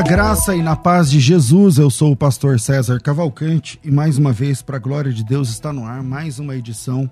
[0.00, 4.16] Na graça e na paz de Jesus, eu sou o pastor César Cavalcante e mais
[4.16, 7.10] uma vez, para a glória de Deus, está no ar mais uma edição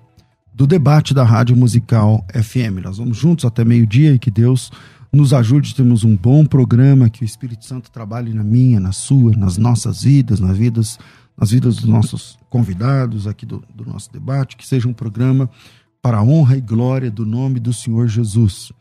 [0.55, 2.83] do debate da Rádio Musical FM.
[2.83, 4.71] Nós vamos juntos até meio-dia e que Deus
[5.13, 9.33] nos ajude, temos um bom programa, que o Espírito Santo trabalhe na minha, na sua,
[9.33, 10.99] nas nossas vidas, nas vidas,
[11.37, 15.51] nas vidas dos nossos convidados aqui do, do nosso debate, que seja um programa
[16.01, 18.73] para a honra e glória do nome do Senhor Jesus.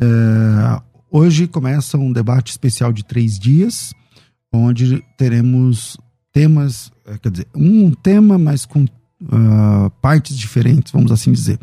[0.00, 0.80] É,
[1.14, 3.92] Hoje começa um debate especial de três dias,
[4.50, 5.98] onde teremos
[6.32, 11.60] temas, eh, quer dizer, um tema, mas com uh, partes diferentes, vamos assim dizer.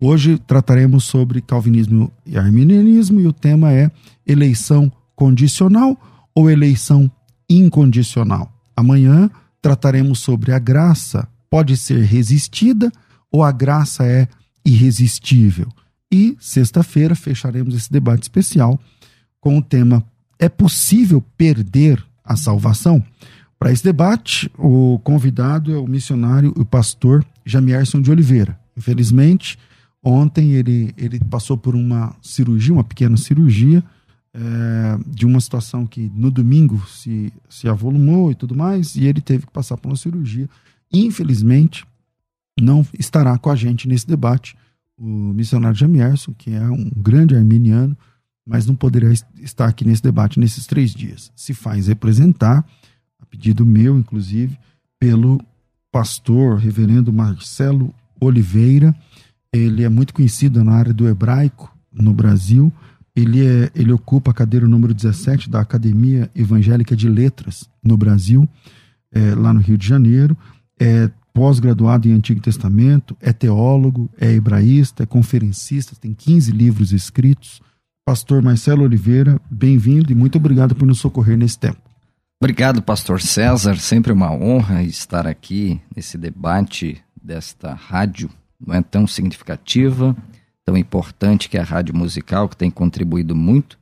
[0.00, 3.90] Hoje trataremos sobre calvinismo e arminianismo e o tema é
[4.24, 6.00] eleição condicional
[6.32, 7.10] ou eleição
[7.50, 8.52] incondicional.
[8.76, 9.28] Amanhã
[9.60, 12.92] trataremos sobre a graça pode ser resistida
[13.32, 14.28] ou a graça é
[14.64, 15.66] irresistível.
[16.08, 18.78] E sexta-feira fecharemos esse debate especial
[19.42, 20.02] com o tema
[20.38, 23.04] É possível perder a salvação?
[23.58, 28.58] Para esse debate, o convidado é o missionário e o pastor Jamierson de Oliveira.
[28.76, 29.58] Infelizmente,
[30.02, 33.84] ontem ele, ele passou por uma cirurgia, uma pequena cirurgia,
[34.34, 39.20] é, de uma situação que no domingo se, se avolumou e tudo mais, e ele
[39.20, 40.48] teve que passar por uma cirurgia.
[40.92, 41.84] Infelizmente,
[42.60, 44.56] não estará com a gente nesse debate
[44.98, 47.96] o missionário Jamierson, que é um grande arminiano,
[48.46, 49.08] mas não poderá
[49.40, 51.30] estar aqui nesse debate nesses três dias.
[51.36, 52.64] Se faz representar,
[53.20, 54.58] a pedido meu, inclusive,
[54.98, 55.40] pelo
[55.90, 58.94] pastor reverendo Marcelo Oliveira.
[59.52, 62.72] Ele é muito conhecido na área do hebraico no Brasil.
[63.14, 68.48] Ele, é, ele ocupa a cadeira número 17 da Academia Evangélica de Letras no Brasil,
[69.12, 70.36] é, lá no Rio de Janeiro.
[70.80, 77.60] É pós-graduado em Antigo Testamento, é teólogo, é hebraísta, é conferencista, tem 15 livros escritos.
[78.04, 81.78] Pastor Marcelo Oliveira, bem-vindo e muito obrigado por nos socorrer nesse tempo.
[82.40, 83.76] Obrigado, Pastor César.
[83.76, 90.16] Sempre uma honra estar aqui nesse debate desta rádio, não é tão significativa,
[90.64, 93.78] tão importante que é a rádio musical, que tem contribuído muito,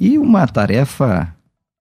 [0.00, 1.34] e uma tarefa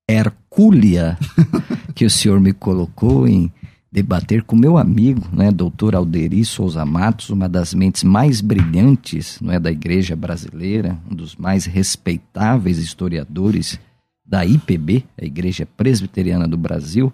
[0.09, 1.15] hercúlea
[1.93, 3.53] que o senhor me colocou em
[3.93, 9.53] debater com meu amigo, né, doutor Alderi Souza Matos, uma das mentes mais brilhantes não
[9.53, 13.79] é, da igreja brasileira, um dos mais respeitáveis historiadores
[14.25, 17.13] da IPB, a Igreja Presbiteriana do Brasil.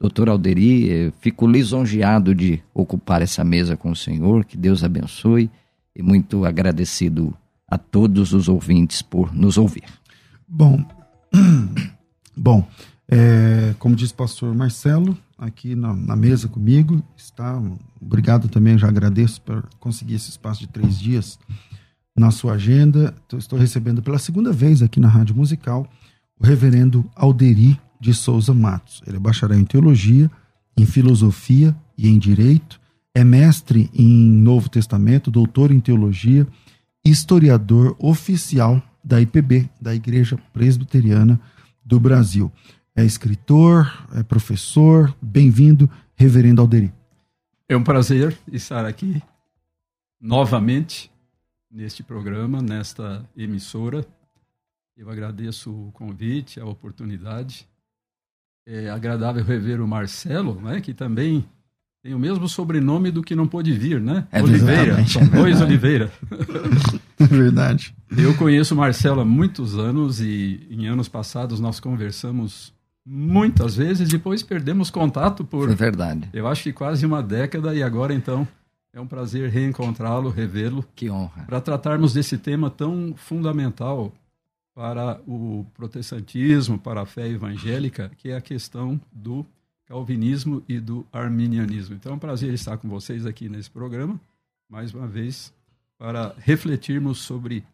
[0.00, 5.50] Doutor Alderi, eh, fico lisonjeado de ocupar essa mesa com o senhor, que Deus abençoe
[5.96, 7.36] e muito agradecido
[7.66, 9.84] a todos os ouvintes por nos ouvir.
[10.46, 10.84] Bom,
[12.36, 12.64] bom,
[13.10, 17.02] é, como disse o pastor Marcelo, aqui na, na, mesa comigo.
[17.16, 17.60] Está,
[18.00, 21.36] obrigado também, já agradeço por conseguir esse espaço de três dias
[22.16, 23.12] na sua agenda.
[23.36, 25.88] Estou recebendo pela segunda vez aqui na Rádio Musical
[26.38, 29.02] o reverendo Alderi de Souza Matos.
[29.04, 30.30] Ele é bacharel em teologia,
[30.76, 32.80] em filosofia e em direito,
[33.12, 36.46] é mestre em Novo Testamento, doutor em teologia,
[37.04, 41.40] historiador oficial da IPB, da Igreja Presbiteriana
[41.84, 42.52] do Brasil
[42.94, 45.14] é escritor, é professor.
[45.20, 46.92] Bem-vindo, Reverendo Alderi.
[47.68, 49.22] É um prazer estar aqui
[50.20, 51.10] novamente
[51.70, 54.04] neste programa, nesta emissora.
[54.96, 57.66] Eu agradeço o convite, a oportunidade.
[58.66, 61.48] É agradável rever o Marcelo, né, que também
[62.02, 64.26] tem o mesmo sobrenome do que não pôde vir, né?
[64.32, 65.06] É Oliveira.
[65.06, 66.10] São dois Oliveira.
[67.20, 67.94] É verdade.
[68.16, 72.72] Eu conheço o Marcelo há muitos anos e em anos passados nós conversamos
[73.12, 75.68] muitas vezes, depois perdemos contato por.
[75.68, 76.28] É verdade.
[76.32, 78.46] Eu acho que quase uma década, e agora então
[78.92, 80.84] É um prazer reencontrá-lo, revê-lo.
[80.96, 81.44] Que honra.
[81.44, 84.12] Para tratarmos desse tema tão fundamental
[84.74, 89.46] para o protestantismo, para a fé evangélica, que é a questão do
[89.86, 91.94] calvinismo e do arminianismo.
[91.94, 94.20] Então é um prazer estar com vocês aqui nesse programa,
[94.68, 95.52] mais uma vez,
[95.98, 97.64] para refletirmos sobre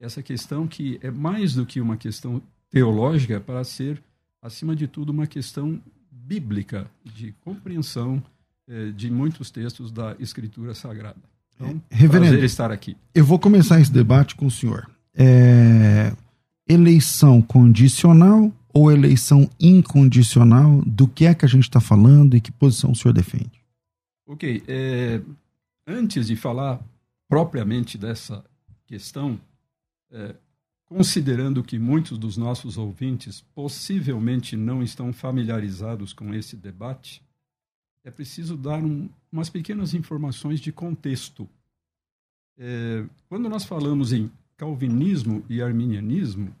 [0.00, 4.02] essa questão que é mais do que uma questão teológica, para ser,
[4.44, 5.80] acima de tudo, uma questão
[6.12, 8.22] bíblica, de compreensão
[8.68, 11.18] eh, de muitos textos da Escritura Sagrada.
[11.54, 12.96] Então, É, Reverendo, prazer estar aqui.
[13.14, 14.88] Eu vou começar esse debate com o senhor.
[15.14, 16.12] É,
[16.68, 20.82] eleição condicional ou eleição incondicional?
[20.84, 23.64] Do que é que a gente está falando e que posição o senhor defende?
[24.26, 25.22] Ok, é,
[25.86, 26.80] antes de falar
[27.28, 28.44] propriamente dessa
[28.86, 29.40] questão,
[30.10, 30.34] é,
[30.96, 37.20] considerando que muitos dos nossos ouvintes possivelmente não estão familiarizados com esse debate,
[38.04, 41.48] é preciso dar um, umas pequenas informações de contexto.
[42.56, 46.54] É, quando nós falamos em calvinismo e arminianismo,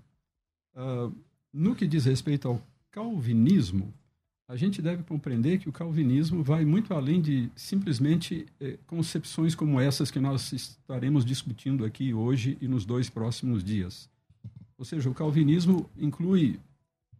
[0.74, 1.12] ah,
[1.52, 2.60] no que diz respeito ao
[2.90, 3.94] calvinismo,
[4.48, 9.80] a gente deve compreender que o calvinismo vai muito além de simplesmente eh, concepções como
[9.80, 14.12] essas que nós estaremos discutindo aqui hoje e nos dois próximos dias.
[14.84, 16.60] Ou seja, o calvinismo inclui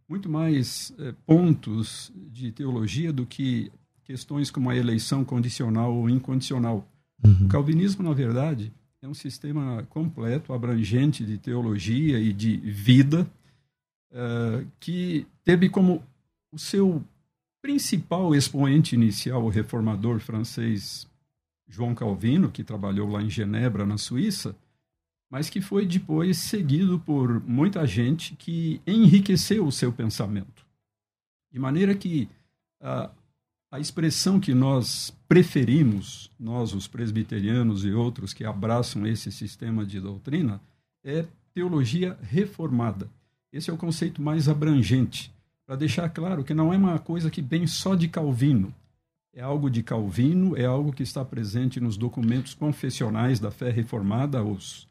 [0.07, 3.71] muito mais eh, pontos de teologia do que
[4.03, 6.87] questões como a eleição condicional ou incondicional.
[7.23, 8.71] O calvinismo, na verdade,
[9.01, 13.27] é um sistema completo, abrangente de teologia e de vida,
[14.11, 16.03] eh, que teve como
[16.51, 17.03] o seu
[17.63, 21.07] principal expoente inicial, o reformador francês
[21.67, 24.55] João Calvino, que trabalhou lá em Genebra, na Suíça,
[25.29, 30.65] mas que foi depois seguido por muita gente que enriqueceu o seu pensamento.
[31.51, 32.29] De maneira que
[32.81, 33.09] a,
[33.71, 39.99] a expressão que nós preferimos, nós, os presbiterianos e outros que abraçam esse sistema de
[39.99, 40.61] doutrina,
[41.03, 43.09] é teologia reformada.
[43.51, 45.33] Esse é o conceito mais abrangente
[45.65, 48.73] para deixar claro que não é uma coisa que vem só de Calvino.
[49.33, 54.43] É algo de Calvino, é algo que está presente nos documentos confessionais da fé reformada,
[54.43, 54.87] os,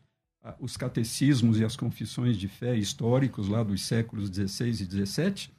[0.60, 5.50] os catecismos e as confissões de fé históricos lá dos séculos XVI e XVII,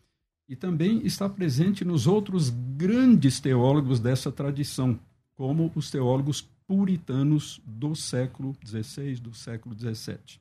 [0.47, 4.99] e também está presente nos outros grandes teólogos dessa tradição,
[5.33, 10.39] como os teólogos puritanos do século XVI, do século XVII.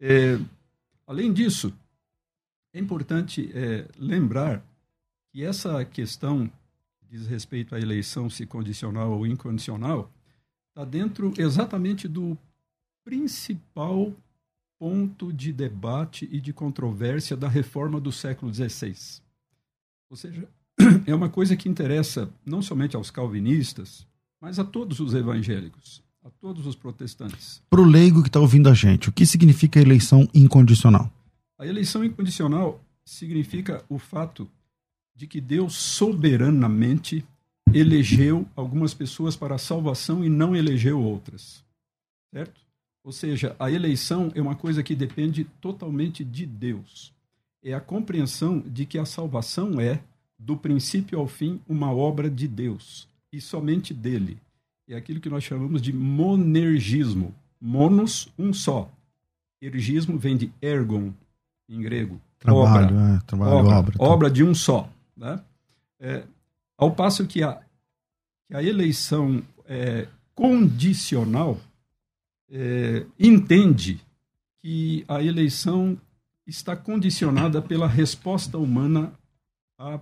[0.00, 0.38] É,
[1.06, 1.72] além disso,
[2.72, 4.62] é importante é, lembrar
[5.32, 6.46] que essa questão
[6.98, 10.10] que diz respeito à eleição, se condicional ou incondicional,
[10.68, 12.38] está dentro exatamente do
[13.06, 14.12] principal
[14.80, 19.22] ponto de debate e de controvérsia da reforma do século XVI.
[20.10, 20.48] Ou seja,
[21.06, 24.04] é uma coisa que interessa não somente aos calvinistas,
[24.40, 27.62] mas a todos os evangélicos, a todos os protestantes.
[27.70, 31.08] Para o leigo que está ouvindo a gente, o que significa eleição incondicional?
[31.56, 34.50] A eleição incondicional significa o fato
[35.14, 37.24] de que Deus soberanamente
[37.72, 41.64] elegeu algumas pessoas para a salvação e não elegeu outras.
[42.34, 42.65] Certo?
[43.06, 47.12] Ou seja, a eleição é uma coisa que depende totalmente de Deus.
[47.62, 50.00] É a compreensão de que a salvação é,
[50.36, 54.38] do princípio ao fim, uma obra de Deus e somente dele.
[54.88, 57.32] É aquilo que nós chamamos de monergismo.
[57.60, 58.90] Monos, um só.
[59.62, 61.12] Ergismo vem de ergon,
[61.68, 62.20] em grego.
[62.40, 63.98] Trabalho, obra, é, trabalho, obra, obra.
[63.98, 64.04] tá.
[64.04, 64.90] obra de um só.
[65.16, 65.40] Né?
[66.00, 66.24] É,
[66.76, 67.60] ao passo que a,
[68.48, 71.60] que a eleição é, condicional
[72.50, 74.00] é, entende
[74.58, 76.00] que a eleição
[76.46, 79.12] está condicionada pela resposta humana
[79.78, 80.00] à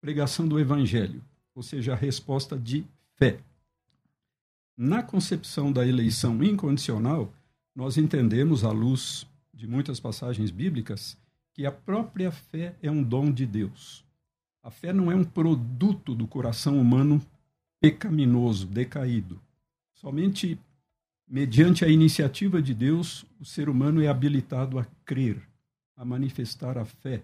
[0.00, 1.22] pregação do evangelho,
[1.54, 2.84] ou seja, a resposta de
[3.16, 3.40] fé.
[4.76, 7.32] Na concepção da eleição incondicional,
[7.74, 11.18] nós entendemos, à luz de muitas passagens bíblicas,
[11.52, 14.04] que a própria fé é um dom de Deus.
[14.62, 17.20] A fé não é um produto do coração humano
[17.80, 19.40] pecaminoso, decaído.
[19.94, 20.58] Somente
[21.28, 25.40] mediante a iniciativa de Deus, o ser humano é habilitado a crer,
[25.96, 27.22] a manifestar a fé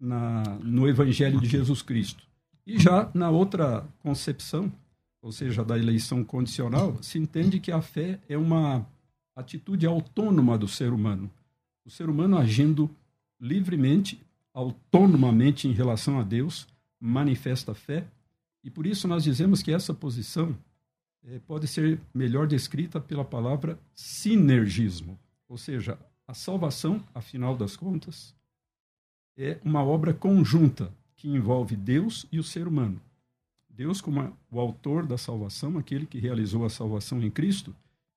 [0.00, 2.24] na, no Evangelho de Jesus Cristo.
[2.66, 4.72] E já na outra concepção,
[5.20, 8.86] ou seja, da eleição condicional, se entende que a fé é uma
[9.34, 11.30] atitude autônoma do ser humano.
[11.84, 12.90] O ser humano agindo
[13.40, 14.20] livremente,
[14.52, 16.66] autonomamente em relação a Deus,
[16.98, 18.06] manifesta fé.
[18.64, 20.56] E por isso nós dizemos que essa posição
[21.46, 25.18] pode ser melhor descrita pela palavra sinergismo.
[25.48, 28.34] Ou seja, a salvação, afinal das contas,
[29.36, 33.00] é uma obra conjunta que envolve Deus e o ser humano.
[33.68, 37.74] Deus como o autor da salvação, aquele que realizou a salvação em Cristo,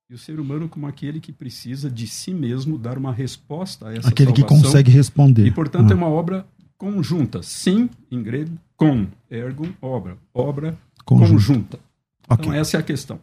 [0.09, 3.93] e o ser humano como aquele que precisa de si mesmo dar uma resposta a
[3.93, 4.45] essa aquele salvação.
[4.45, 5.45] Aquele que consegue responder.
[5.45, 5.93] E, portanto, ah.
[5.93, 6.47] é uma obra
[6.77, 7.43] conjunta.
[7.43, 10.17] Sim, em grego, com, ergo, obra.
[10.33, 11.31] Obra Conjunto.
[11.31, 11.79] conjunta.
[12.29, 12.45] Okay.
[12.45, 13.19] Então, essa é a questão.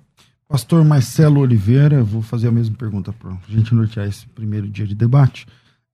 [0.49, 4.87] Pastor Marcelo Oliveira, vou fazer a mesma pergunta para a gente nortear esse primeiro dia
[4.87, 5.47] de debate.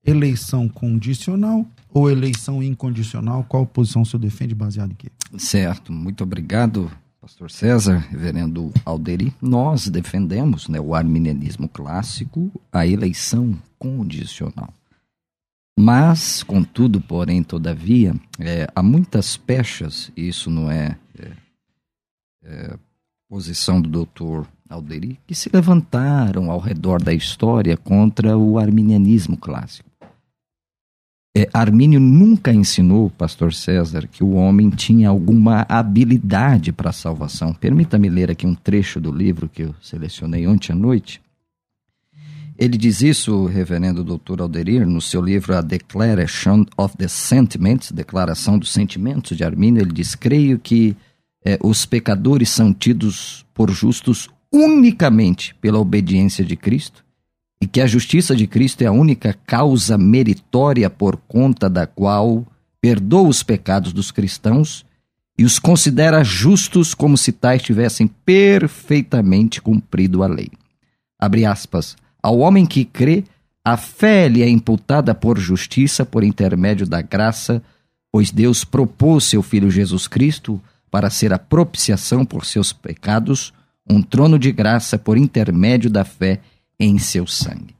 [0.04, 3.44] Eleição condicional ou eleição incondicional?
[3.48, 5.08] Qual posição o senhor defende baseado em quê?
[5.38, 6.90] Certo, muito obrigado,
[7.20, 9.32] pastor César, reverendo Alderi.
[9.40, 14.74] Nós defendemos né, o arminianismo clássico, a eleição condicional.
[15.78, 21.32] Mas, contudo, porém, todavia, é, há muitas pechas, e isso não é, é, é
[23.32, 29.88] posição do doutor Alderi, que se levantaram ao redor da história contra o arminianismo clássico.
[31.34, 37.54] É, Armínio nunca ensinou, pastor César, que o homem tinha alguma habilidade para a salvação.
[37.54, 41.18] Permita-me ler aqui um trecho do livro que eu selecionei ontem à noite.
[42.58, 48.58] Ele diz isso, reverendo doutor Alderir, no seu livro A Declaration of the Sentiments, Declaração
[48.58, 49.80] dos Sentimentos de Armínio.
[49.80, 50.94] Ele diz: Creio que
[51.44, 57.04] é, os pecadores são tidos por justos unicamente pela obediência de Cristo
[57.60, 62.46] e que a justiça de Cristo é a única causa meritória por conta da qual
[62.80, 64.84] perdoa os pecados dos cristãos
[65.38, 70.50] e os considera justos como se tais tivessem perfeitamente cumprido a lei.
[71.18, 71.96] Abre aspas.
[72.22, 73.24] Ao homem que crê,
[73.64, 77.62] a fé lhe é imputada por justiça por intermédio da graça,
[78.10, 80.60] pois Deus propôs seu Filho Jesus Cristo
[80.92, 83.50] para ser a propiciação por seus pecados,
[83.88, 86.40] um trono de graça por intermédio da fé
[86.78, 87.74] em seu sangue.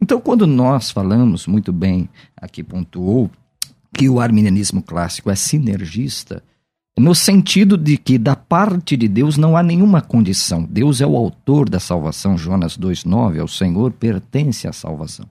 [0.00, 3.28] Então, quando nós falamos, muito bem, aqui pontuou,
[3.92, 6.40] que o arminianismo clássico é sinergista,
[6.96, 10.62] no sentido de que da parte de Deus não há nenhuma condição.
[10.62, 15.26] Deus é o autor da salvação, Jonas 2,9, ao Senhor pertence a salvação.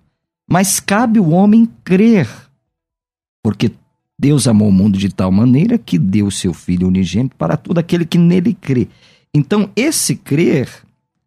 [0.49, 2.27] Mas cabe o homem crer,
[3.41, 3.71] porque
[4.21, 7.79] Deus amou o mundo de tal maneira que deu o seu Filho unigênito para todo
[7.79, 8.87] aquele que nele crê.
[9.33, 10.69] Então, esse crer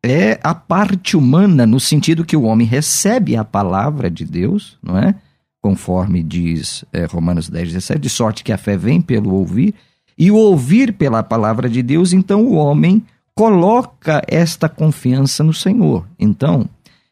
[0.00, 4.96] é a parte humana, no sentido que o homem recebe a palavra de Deus, não
[4.96, 5.12] é?
[5.60, 9.74] Conforme diz é, Romanos 10, 17, de sorte que a fé vem pelo ouvir,
[10.16, 13.02] e o ouvir pela palavra de Deus, então o homem
[13.34, 16.06] coloca esta confiança no Senhor.
[16.16, 16.68] Então,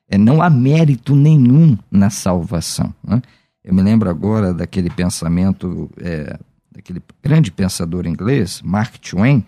[0.08, 2.94] é, não há mérito nenhum na salvação.
[3.02, 3.22] Não é?
[3.64, 6.38] Eu me lembro agora daquele pensamento, é,
[6.70, 9.44] daquele grande pensador inglês, Mark Twain,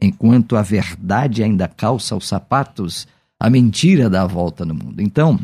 [0.00, 3.06] enquanto a verdade ainda calça os sapatos,
[3.38, 5.02] a mentira dá a volta no mundo.
[5.02, 5.38] Então,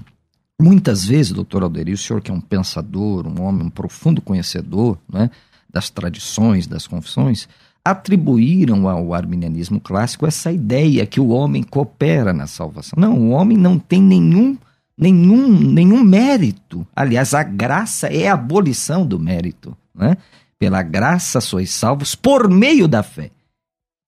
[0.61, 4.99] muitas vezes, doutor Alderir, o senhor que é um pensador, um homem, um profundo conhecedor
[5.13, 5.31] né,
[5.69, 7.47] das tradições, das confissões,
[7.85, 12.99] atribuíram ao arminianismo clássico essa ideia que o homem coopera na salvação.
[12.99, 14.57] Não, o homem não tem nenhum
[14.97, 16.87] nenhum, nenhum mérito.
[16.95, 19.77] Aliás, a graça é a abolição do mérito.
[19.95, 20.17] Né?
[20.59, 23.31] Pela graça sois salvos por meio da fé.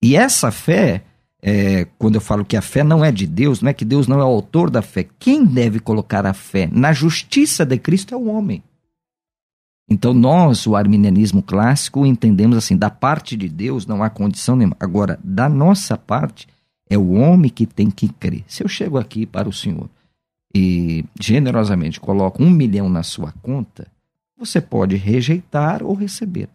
[0.01, 1.03] E essa fé,
[1.41, 4.07] é, quando eu falo que a fé não é de Deus, não é que Deus
[4.07, 5.05] não é o autor da fé.
[5.19, 8.63] Quem deve colocar a fé na justiça de Cristo é o homem.
[9.89, 14.75] Então nós, o arminianismo clássico, entendemos assim, da parte de Deus não há condição nenhuma.
[14.79, 16.45] Agora, da nossa parte,
[16.89, 18.43] é o homem que tem que crer.
[18.47, 19.89] Se eu chego aqui para o Senhor
[20.53, 23.87] e generosamente coloca um milhão na sua conta,
[24.37, 26.49] você pode rejeitar ou receber.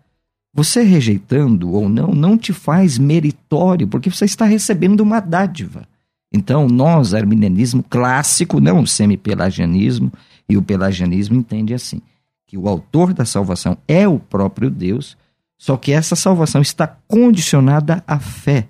[0.55, 5.89] Você rejeitando ou não, não te faz meritório, porque você está recebendo uma dádiva.
[6.33, 10.13] Então, nós, arminianismo clássico, não o semi-pelagianismo,
[10.49, 12.01] e o pelagianismo entende assim,
[12.47, 15.17] que o autor da salvação é o próprio Deus,
[15.59, 18.69] só que essa salvação está condicionada à fé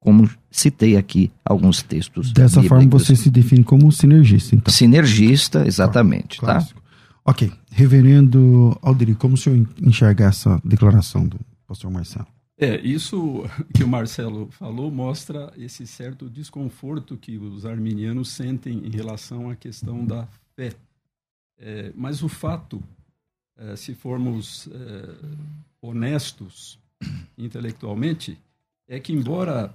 [0.00, 2.32] como citei aqui alguns textos.
[2.32, 2.68] Dessa bíblicos.
[2.68, 4.72] forma você se define como sinergista, então.
[4.72, 6.66] Sinergista, exatamente, tá?
[7.24, 7.52] Ok.
[7.70, 12.26] Reverendo Alderi, como o senhor enxerga essa declaração do pastor Marcelo?
[12.58, 18.90] É, isso que o Marcelo falou mostra esse certo desconforto que os arminianos sentem em
[18.90, 20.26] relação à questão da
[20.56, 20.72] fé.
[21.58, 22.82] É, mas o fato,
[23.56, 25.14] é, se formos é,
[25.80, 26.78] honestos
[27.36, 28.38] intelectualmente,
[28.88, 29.74] é que, embora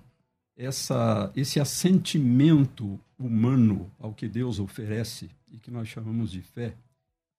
[0.56, 6.76] essa, esse assentimento humano ao que Deus oferece e que nós chamamos de fé,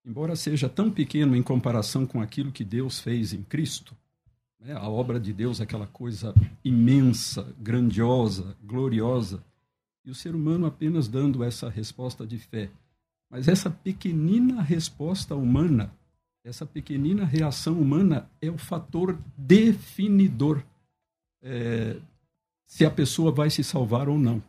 [0.05, 3.97] embora seja tão pequeno em comparação com aquilo que Deus fez em Cristo,
[4.61, 9.43] né, a obra de Deus, é aquela coisa imensa, grandiosa, gloriosa,
[10.05, 12.71] e o ser humano apenas dando essa resposta de fé.
[13.29, 15.93] Mas essa pequenina resposta humana,
[16.45, 20.63] essa pequenina reação humana é o fator definidor
[21.43, 21.97] é,
[22.67, 24.43] se a pessoa vai se salvar ou não.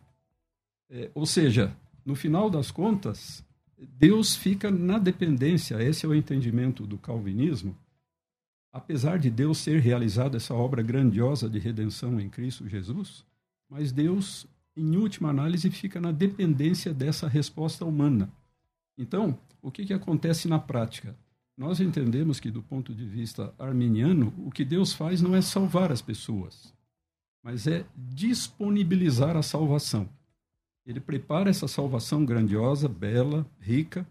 [0.89, 3.45] É, ou seja, no final das contas,
[3.77, 7.77] Deus fica na dependência, esse é o entendimento do calvinismo.
[8.71, 13.23] Apesar de Deus ter realizado essa obra grandiosa de redenção em Cristo Jesus,
[13.69, 18.31] mas Deus, em última análise, fica na dependência dessa resposta humana.
[18.97, 21.15] Então, o que, que acontece na prática?
[21.57, 25.91] Nós entendemos que, do ponto de vista arminiano, o que Deus faz não é salvar
[25.91, 26.73] as pessoas,
[27.47, 30.05] mas é disponibilizar a salvação.
[30.85, 34.05] Ele prepara essa salvação grandiosa, bela, rica,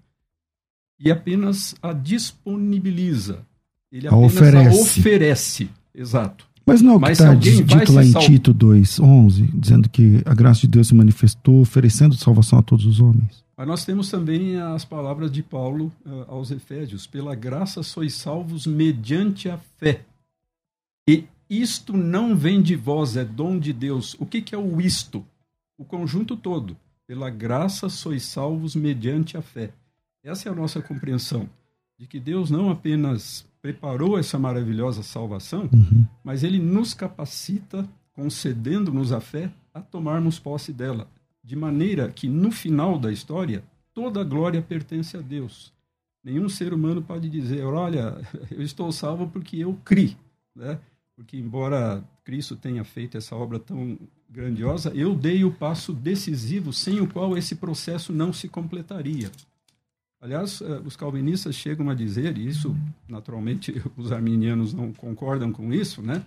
[0.98, 3.46] e apenas a disponibiliza.
[3.92, 4.78] Ele apenas a oferece.
[4.78, 5.70] A oferece.
[5.94, 6.48] Exato.
[6.64, 8.22] Mas não é o que está dito lá em sal...
[8.22, 12.86] Tito 2, 11, dizendo que a graça de Deus se manifestou oferecendo salvação a todos
[12.86, 13.44] os homens.
[13.54, 18.66] Mas nós temos também as palavras de Paulo uh, aos Efésios: pela graça sois salvos
[18.66, 20.06] mediante a fé.
[21.06, 24.16] E isto não vem de vós, é dom de Deus.
[24.18, 25.24] O que, que é o isto?
[25.78, 26.76] O conjunto todo.
[27.06, 29.72] Pela graça sois salvos mediante a fé.
[30.22, 31.48] Essa é a nossa compreensão
[31.98, 36.06] de que Deus não apenas preparou essa maravilhosa salvação, uhum.
[36.22, 41.08] mas ele nos capacita, concedendo-nos a fé, a tomarmos posse dela
[41.46, 43.62] de maneira que no final da história
[43.94, 45.72] toda a glória pertence a Deus.
[46.22, 50.16] Nenhum ser humano pode dizer, olha, eu estou salvo porque eu criei,
[50.54, 50.80] né?
[51.16, 57.00] Porque embora Cristo tenha feito essa obra tão grandiosa, eu dei o passo decisivo sem
[57.00, 59.32] o qual esse processo não se completaria.
[60.20, 62.76] Aliás, eh, os calvinistas chegam a dizer, e isso
[63.08, 66.22] naturalmente os arminianos não concordam com isso, né?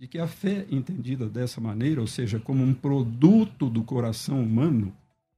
[0.00, 4.96] de que a fé entendida dessa maneira, ou seja, como um produto do coração humano,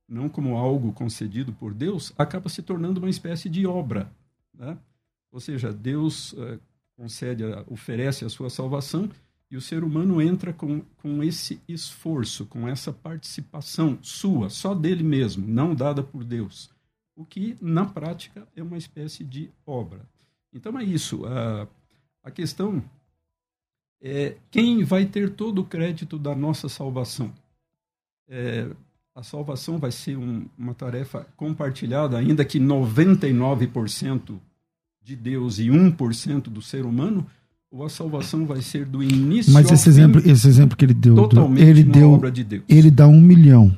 [0.09, 4.09] não como algo concedido por Deus, acaba se tornando uma espécie de obra.
[4.55, 4.79] Né?
[5.33, 6.61] Ou seja, Deus uh,
[6.97, 9.09] concede, oferece a sua salvação
[9.51, 15.03] e o ser humano entra com, com esse esforço, com essa participação sua, só dele
[15.03, 16.71] mesmo, não dada por Deus.
[17.15, 20.09] O que, na prática, é uma espécie de obra.
[20.53, 21.27] Então é isso.
[21.27, 21.69] A,
[22.23, 22.83] a questão
[24.03, 27.33] é, quem vai ter todo o crédito da nossa salvação?
[28.29, 28.69] É,
[29.15, 34.41] a salvação vai ser um, uma tarefa compartilhada, ainda que 99%
[35.05, 37.27] de Deus e 1% do ser humano,
[37.71, 41.15] ou a salvação vai ser do início Mas esse exemplo, esse exemplo que ele deu,
[41.15, 42.63] totalmente ele deu, obra de Deus.
[42.69, 43.75] Ele dá um milhão.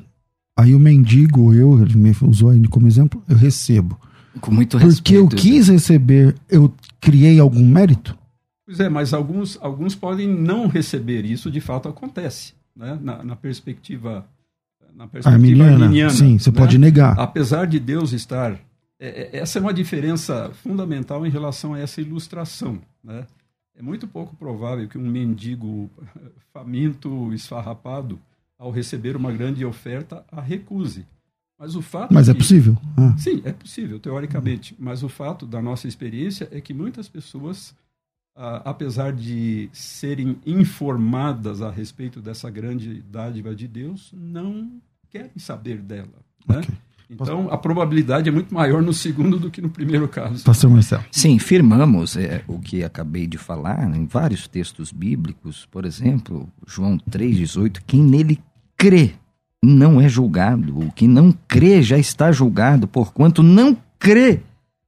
[0.56, 3.98] Aí o mendigo, eu, ele me usou ele como exemplo, eu recebo.
[4.40, 5.02] Com muito respeito.
[5.02, 8.16] Porque eu quis receber, eu criei algum mérito?
[8.66, 11.24] Pois é, mas alguns, alguns podem não receber.
[11.24, 12.98] Isso de fato acontece, né?
[13.00, 14.26] na, na perspectiva
[14.96, 16.56] na perspectiva arminiana, arminiana sim, você né?
[16.56, 17.18] pode negar.
[17.18, 18.58] Apesar de Deus estar,
[18.98, 23.26] é, é, essa é uma diferença fundamental em relação a essa ilustração, né?
[23.76, 25.90] É muito pouco provável que um mendigo
[26.52, 28.20] faminto, esfarrapado,
[28.56, 31.04] ao receber uma grande oferta, a recuse.
[31.58, 32.76] Mas o fato Mas é possível.
[32.96, 33.16] Ah.
[33.18, 34.76] Sim, é possível, teoricamente.
[34.78, 37.74] Mas o fato da nossa experiência é que muitas pessoas
[38.36, 46.08] apesar de serem informadas a respeito dessa grande dádiva de Deus, não querem saber dela.
[46.46, 46.58] Né?
[46.58, 46.74] Okay.
[47.08, 50.42] Então, a probabilidade é muito maior no segundo do que no primeiro caso.
[50.44, 51.04] Pastor Marcelo.
[51.10, 55.66] Sim, firmamos é, o que acabei de falar né, em vários textos bíblicos.
[55.70, 58.40] Por exemplo, João 3,18: quem nele
[58.76, 59.12] crê
[59.62, 60.78] não é julgado.
[60.78, 64.40] O que não crê já está julgado, porquanto não crê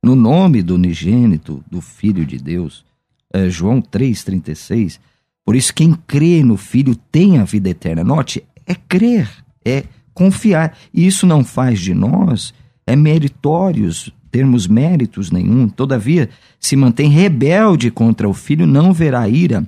[0.02, 2.85] no nome do unigênito, do Filho de Deus
[3.33, 4.98] é, João 3,36.
[5.44, 8.02] Por isso, quem crê no Filho tem a vida eterna.
[8.02, 9.29] Note, é crer,
[9.64, 9.85] é
[10.16, 10.76] confiar.
[10.92, 12.52] E isso não faz de nós
[12.87, 15.68] é meritórios, termos méritos nenhum.
[15.68, 19.66] Todavia, se mantém rebelde contra o Filho, não verá ira,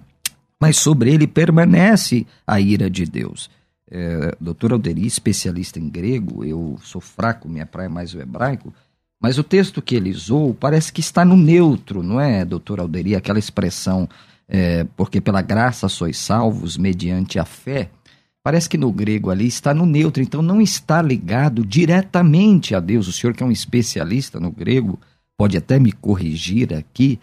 [0.60, 3.50] mas sobre ele permanece a ira de Deus.
[3.90, 8.72] É, doutor Alderi, especialista em grego, eu sou fraco, minha praia é mais o hebraico,
[9.20, 13.16] mas o texto que ele usou parece que está no neutro, não é, doutor Alderi?
[13.16, 14.08] Aquela expressão,
[14.46, 17.90] é, porque pela graça sois salvos mediante a fé.
[18.42, 23.08] Parece que no grego ali está no neutro, então não está ligado diretamente a Deus.
[23.08, 24.98] O senhor, que é um especialista no grego,
[25.36, 27.20] pode até me corrigir aqui,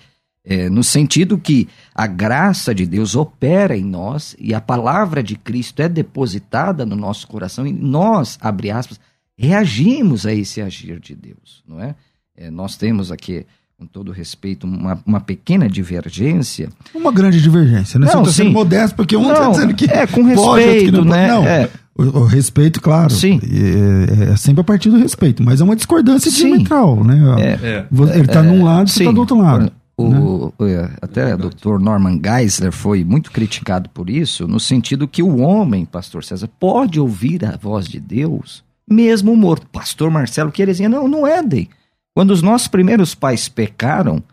[0.47, 5.35] é, no sentido que a graça de Deus opera em nós e a palavra de
[5.35, 8.99] Cristo é depositada no nosso coração e nós, abre aspas,
[9.35, 11.95] reagimos a esse agir de Deus, não é?
[12.37, 13.45] é nós temos aqui,
[13.77, 16.69] com todo respeito, uma, uma pequena divergência.
[16.93, 18.07] Uma grande divergência, né?
[18.07, 21.27] Não, Você está sendo modesto, porque um está dizendo que é com respeito, pode, né?
[21.27, 21.69] Não, é.
[21.97, 23.09] O, o, respeito, claro.
[23.09, 23.39] Sim.
[23.43, 26.47] É, é, sempre a partir do respeito, mas é uma discordância sim.
[26.47, 27.19] diametral, né?
[27.37, 27.85] É.
[28.13, 29.71] Ele está é, num lado, você está do outro lado.
[29.97, 31.79] O, isso, é, até o Dr.
[31.79, 36.99] Norman Geisler foi muito criticado por isso, no sentido que o homem, pastor César, pode
[36.99, 39.67] ouvir a voz de Deus, mesmo morto.
[39.67, 41.69] Pastor Marcelo Querezinha, não, não é, Dei.
[42.15, 44.23] Quando os nossos primeiros pais pecaram,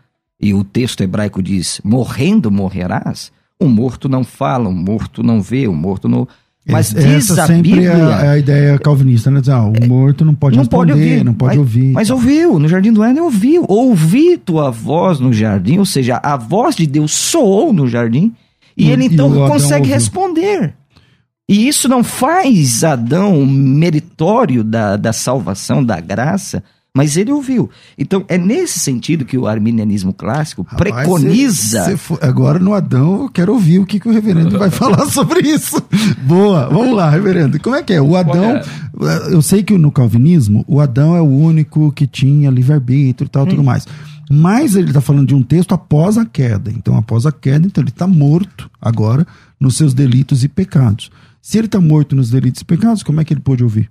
[0.41, 5.67] e o texto hebraico diz: morrendo morrerás, o morto não fala, o morto não vê,
[5.67, 6.27] o morto não.
[6.65, 7.89] Mas Essa diz a sempre Bíblia.
[7.91, 9.41] é a ideia calvinista, né?
[9.41, 11.91] Dizer, ah, o morto não pode não responder, pode ouvir, não pode mas, ouvir.
[11.91, 13.65] Mas ouviu, no Jardim do Éden ouviu.
[13.67, 18.33] Ouvi tua voz no jardim, ou seja, a voz de Deus soou no jardim,
[18.77, 19.93] e, E- ele e então Adão consegue ouviu.
[19.95, 20.73] responder.
[21.49, 26.63] E isso não faz Adão meritório da, da salvação, da graça,
[26.95, 27.69] mas ele ouviu.
[27.97, 31.85] Então, é nesse sentido que o arminianismo clássico Rapaz, preconiza.
[31.85, 34.69] cê- cê fo- agora no Adão, eu quero ouvir o que, que o reverendo vai
[34.71, 35.81] falar sobre isso.
[36.21, 37.59] Boa, vamos lá, reverendo.
[37.59, 38.01] Como é que é?
[38.01, 38.61] O Adão,
[39.31, 43.47] eu sei que no calvinismo, o Adão é o único que tinha livre-arbítrio e tal,
[43.47, 43.87] tudo mais.
[44.29, 46.71] Mas ele está falando de um texto após a queda.
[46.71, 49.25] Então, após a queda, então ele está morto agora
[49.59, 51.11] nos seus delitos e pecados.
[51.41, 53.89] Se ele está morto nos delitos e pecados, como é que ele pôde ouvir?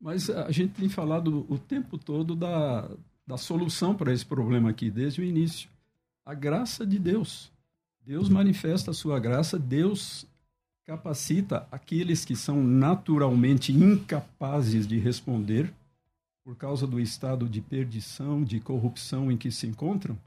[0.00, 2.88] Mas a gente tem falado o tempo todo da,
[3.26, 5.68] da solução para esse problema aqui, desde o início.
[6.24, 7.52] A graça de Deus.
[8.04, 10.26] Deus manifesta a sua graça, Deus
[10.86, 15.72] capacita aqueles que são naturalmente incapazes de responder
[16.42, 20.18] por causa do estado de perdição, de corrupção em que se encontram.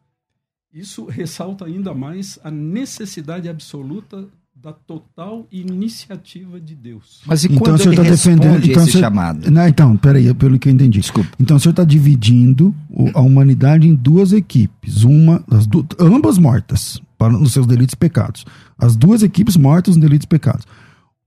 [0.72, 4.30] Isso ressalta ainda mais a necessidade absoluta
[4.64, 7.22] da total iniciativa de Deus.
[7.26, 9.52] Mas e Então, quando o senhor ele tá defendendo- então, esse o senhor- chamado?
[9.52, 11.00] Não, então, peraí, pelo que eu entendi.
[11.02, 11.30] Desculpa.
[11.40, 16.38] Então o senhor está dividindo o- a humanidade em duas equipes, uma, as du- ambas
[16.38, 18.46] mortas para, nos seus delitos e pecados.
[18.78, 20.66] As duas equipes mortas nos delitos e pecados.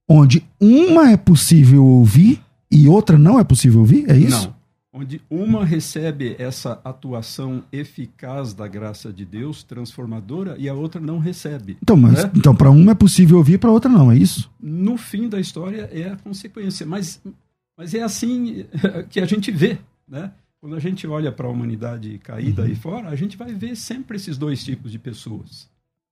[0.08, 4.04] Onde uma é possível ouvir e outra não é possível ouvir?
[4.08, 4.46] É isso?
[4.46, 4.55] Não.
[4.98, 11.18] Onde uma recebe essa atuação eficaz da graça de Deus, transformadora, e a outra não
[11.18, 11.76] recebe.
[11.82, 12.30] Então, mas, né?
[12.34, 14.50] então para uma é possível ouvir, para outra não, é isso?
[14.58, 16.86] No fim da história é a consequência.
[16.86, 17.20] Mas,
[17.76, 18.64] mas é assim
[19.10, 19.78] que a gente vê.
[20.08, 20.32] Né?
[20.62, 22.68] Quando a gente olha para a humanidade caída Uhum.
[22.68, 25.68] aí fora, a gente vai ver sempre esses dois tipos de pessoas.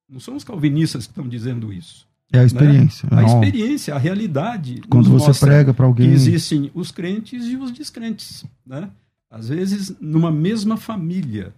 [0.07, 2.07] Não são os calvinistas que estão dizendo isso.
[2.32, 3.08] É a experiência.
[3.10, 3.26] A Não.
[3.26, 4.82] experiência, a realidade.
[4.88, 6.10] Quando você prega para alguém.
[6.10, 8.90] existem os crentes e os descrentes, né?
[9.30, 11.52] Às vezes, numa mesma família,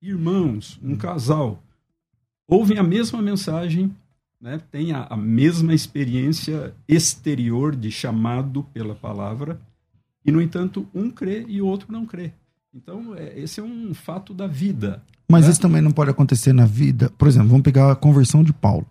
[0.00, 1.62] irmãos, um casal,
[2.46, 3.94] ouvem a mesma mensagem,
[4.40, 4.60] né?
[4.70, 9.60] Têm a, a mesma experiência exterior de chamado pela palavra,
[10.24, 12.32] e, no entanto, um crê e o outro não crê.
[12.74, 15.02] Então, é, esse é um fato da vida.
[15.30, 15.50] Mas né?
[15.50, 17.10] isso também não pode acontecer na vida.
[17.16, 18.86] Por exemplo, vamos pegar a conversão de Paulo.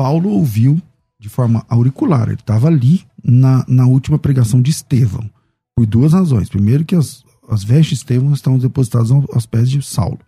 [0.00, 0.80] Paulo ouviu
[1.18, 5.28] de forma auricular, ele estava ali na, na última pregação de Estevão,
[5.76, 6.48] por duas razões.
[6.48, 10.18] Primeiro, que as, as vestes de Estevão estão depositadas ao- aos pés de Saulo.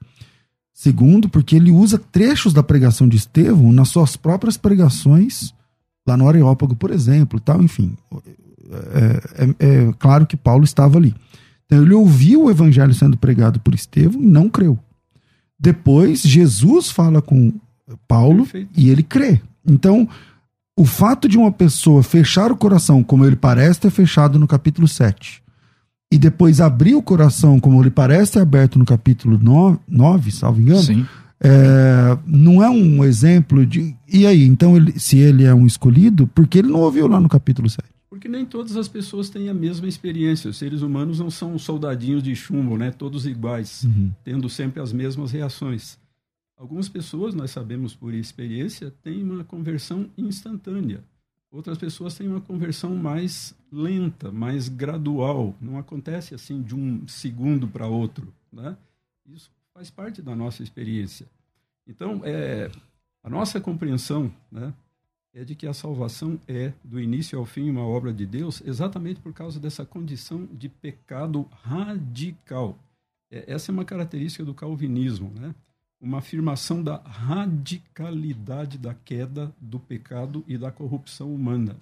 [0.75, 5.55] Segundo, porque ele usa trechos da pregação de Estevão nas suas próprias pregações,
[6.07, 7.97] lá no Areópago, por exemplo, tal, enfim.
[8.93, 11.15] É, é- é claro que Paulo estava ali.
[11.65, 14.79] Então, ele ouviu o evangelho sendo pregado por Estevão e não creu.
[15.59, 17.55] Depois, Jesus fala com
[18.07, 18.71] Paulo Perfeito.
[18.79, 19.41] e ele crê.
[19.67, 20.09] Então,
[20.77, 24.89] o fato de uma pessoa fechar o coração, como ele parece ter fechado no capítulo
[24.89, 25.43] 7,
[26.13, 30.61] e depois abrir o coração, como ele parece ter aberto no capítulo 9, 9 salvo
[30.61, 31.07] engano, Sim.
[31.41, 33.97] é, não é um exemplo de.
[34.07, 37.29] E aí, então, ele, se ele é um escolhido, porque ele não ouviu lá no
[37.29, 37.83] capítulo 7?
[38.11, 40.51] Porque nem todas as pessoas têm a mesma experiência.
[40.51, 42.91] Os seres humanos não são soldadinhos de chumbo, né?
[42.91, 43.87] Todos iguais,
[44.23, 45.99] tendo sempre as mesmas reações.
[46.63, 51.03] Algumas pessoas, nós sabemos por experiência, têm uma conversão instantânea.
[51.51, 55.57] Outras pessoas têm uma conversão mais lenta, mais gradual.
[55.61, 58.77] Não acontece assim de um segundo para outro, né?
[59.27, 61.27] Isso faz parte da nossa experiência.
[61.85, 62.71] Então, é,
[63.25, 64.73] a nossa compreensão, né?
[65.35, 69.19] é de que a salvação é, do início ao fim, uma obra de Deus, exatamente
[69.19, 72.79] por causa dessa condição de pecado radical.
[73.29, 75.53] É, essa é uma característica do calvinismo, né?
[76.03, 81.77] Uma afirmação da radicalidade da queda do pecado e da corrupção humana.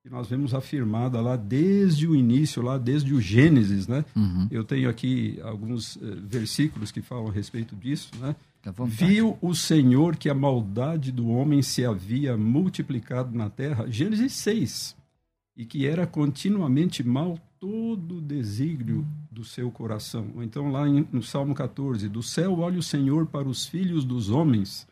[0.00, 3.88] Que nós vemos afirmada lá desde o início, lá desde o Gênesis.
[3.88, 4.04] Né?
[4.14, 4.46] Uhum.
[4.48, 8.12] Eu tenho aqui alguns eh, versículos que falam a respeito disso.
[8.20, 8.36] Né?
[8.86, 14.96] Viu o Senhor que a maldade do homem se havia multiplicado na terra, Gênesis 6,
[15.56, 19.04] e que era continuamente mal todo o desígnio
[19.38, 20.26] do seu coração.
[20.34, 24.04] Ou então lá em- no Salmo 14, do céu olha o Senhor para os filhos
[24.04, 24.86] dos homens,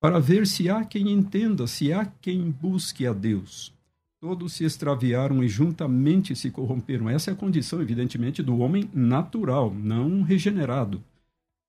[0.00, 3.72] para ver se há quem entenda, se há quem busque a Deus.
[4.20, 7.10] Todos se extraviaram e juntamente se corromperam.
[7.10, 11.02] Essa é a condição, evidentemente, do homem natural, não regenerado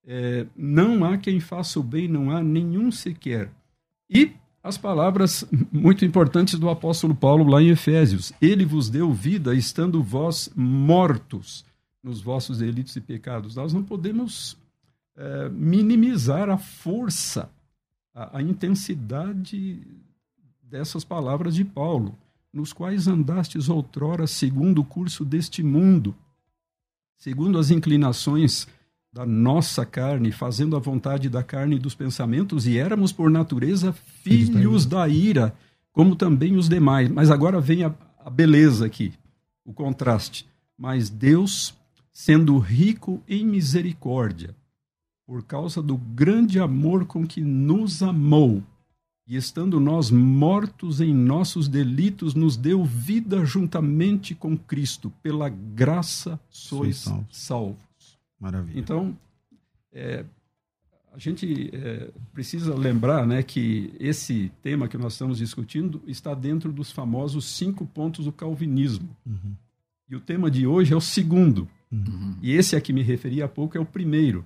[0.08, 3.50] é, não há quem faça o bem, não há nenhum sequer.
[4.10, 4.32] E
[4.64, 10.04] as palavras muito importantes do apóstolo Paulo lá em Efésios: Ele vos deu vida, estando
[10.04, 11.66] vós mortos
[12.06, 13.56] nos vossos delitos e pecados.
[13.56, 14.56] Nós não podemos
[15.18, 17.50] é, minimizar a força,
[18.14, 19.82] a, a intensidade
[20.62, 22.16] dessas palavras de Paulo,
[22.54, 26.16] nos quais andastes outrora segundo o curso deste mundo,
[27.18, 28.68] segundo as inclinações
[29.12, 33.94] da nossa carne, fazendo a vontade da carne e dos pensamentos, e éramos por natureza
[34.22, 35.56] filhos da ira,
[35.92, 37.10] como também os demais.
[37.10, 39.12] Mas agora vem a, a beleza aqui,
[39.66, 40.48] o contraste.
[40.78, 41.74] Mas Deus,
[42.16, 44.56] sendo rico em misericórdia,
[45.28, 48.64] por causa do grande amor com que nos amou,
[49.28, 55.12] e estando nós mortos em nossos delitos, nos deu vida juntamente com Cristo.
[55.22, 57.26] Pela graça sois salvos.
[57.32, 58.18] salvos.
[58.40, 58.80] Maravilha.
[58.80, 59.18] Então,
[59.92, 60.24] é,
[61.12, 66.72] a gente é, precisa lembrar né, que esse tema que nós estamos discutindo está dentro
[66.72, 69.10] dos famosos cinco pontos do calvinismo.
[69.26, 69.54] Uhum.
[70.08, 71.68] E o tema de hoje é o segundo.
[71.92, 72.36] Uhum.
[72.42, 74.46] E esse a que me referi há pouco é o primeiro,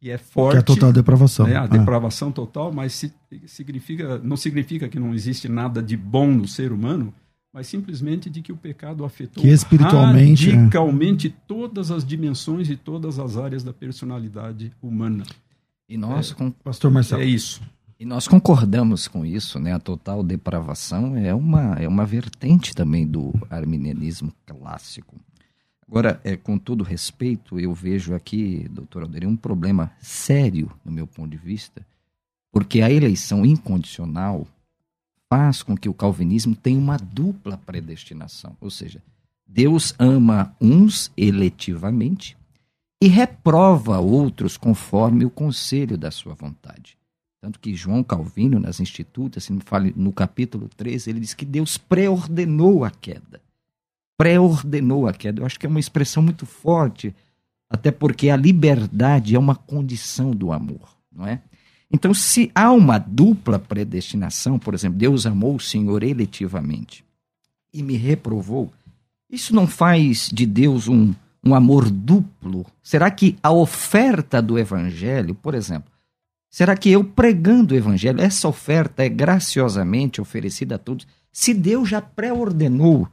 [0.00, 0.52] que é forte.
[0.52, 1.46] Que é a total depravação.
[1.46, 1.66] Né, a ah.
[1.66, 3.12] depravação total, mas se,
[3.46, 7.14] significa, não significa que não existe nada de bom no ser humano,
[7.52, 10.54] mas simplesmente de que o pecado afetou que espiritualmente, é.
[10.54, 11.32] radicalmente é.
[11.46, 15.24] todas as dimensões e todas as áreas da personalidade humana.
[15.88, 16.50] E nós, é, com...
[16.50, 17.22] Pastor Marcelo.
[17.22, 17.62] É isso.
[17.98, 19.72] E nós concordamos com isso, né?
[19.72, 25.14] A total depravação é uma, é uma vertente também do arminianismo clássico.
[25.88, 31.06] Agora, é, com todo respeito, eu vejo aqui, doutor Alderir, um problema sério, no meu
[31.06, 31.86] ponto de vista,
[32.50, 34.46] porque a eleição incondicional
[35.28, 38.56] faz com que o calvinismo tenha uma dupla predestinação.
[38.60, 39.02] Ou seja,
[39.46, 42.36] Deus ama uns eletivamente
[43.00, 46.96] e reprova outros conforme o conselho da sua vontade.
[47.40, 49.50] Tanto que João Calvino, nas Institutas,
[49.94, 53.43] no capítulo 13, ele diz que Deus preordenou a queda.
[54.16, 55.40] Preordenou a queda.
[55.40, 57.14] Eu acho que é uma expressão muito forte,
[57.68, 61.40] até porque a liberdade é uma condição do amor, não é?
[61.94, 67.04] Então, se há uma dupla predestinação, por exemplo, Deus amou o Senhor eletivamente
[67.72, 68.72] e me reprovou,
[69.30, 72.66] isso não faz de Deus um, um amor duplo?
[72.82, 75.90] Será que a oferta do Evangelho, por exemplo,
[76.50, 81.06] será que eu pregando o Evangelho, essa oferta é graciosamente oferecida a todos?
[81.30, 83.08] Se Deus já pré-ordenou,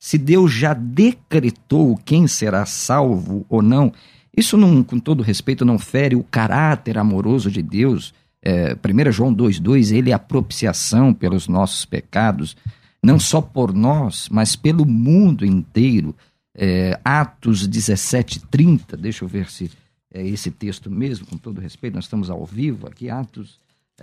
[0.00, 3.92] se Deus já decretou quem será salvo ou não,
[4.34, 9.34] isso, não, com todo respeito, não fere o caráter amoroso de Deus é, 1 João
[9.34, 12.56] 2,2, ele é a propiciação pelos nossos pecados,
[13.02, 16.16] não só por nós, mas pelo mundo inteiro.
[16.56, 19.70] É, Atos 17,30, deixa eu ver se
[20.12, 23.58] é esse texto mesmo, com todo respeito, nós estamos ao vivo aqui, Atos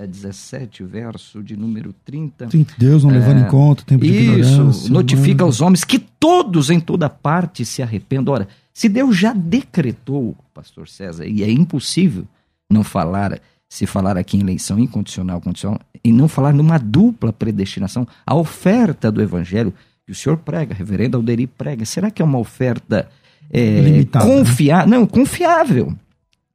[0.06, 2.52] 17, verso de número 30.
[2.52, 5.98] Sim, Deus não é, levando em conta o tempo de Isso, notifica aos homens que
[5.98, 8.34] todos em toda parte se arrependam.
[8.34, 12.26] Ora, se Deus já decretou, pastor César, e é impossível
[12.70, 18.08] não falar se falar aqui em eleição incondicional, condicional, e não falar numa dupla predestinação,
[18.26, 19.74] a oferta do evangelho
[20.06, 23.10] que o senhor prega, reverendo Alderi prega, será que é uma oferta
[23.52, 24.90] é, confiável?
[24.90, 24.98] Né?
[24.98, 25.94] Não, confiável.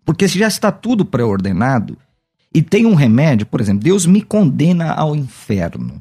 [0.05, 1.99] Porque se já está tudo pré-ordenado
[2.55, 6.01] e tem um remédio, por exemplo, Deus me condena ao inferno.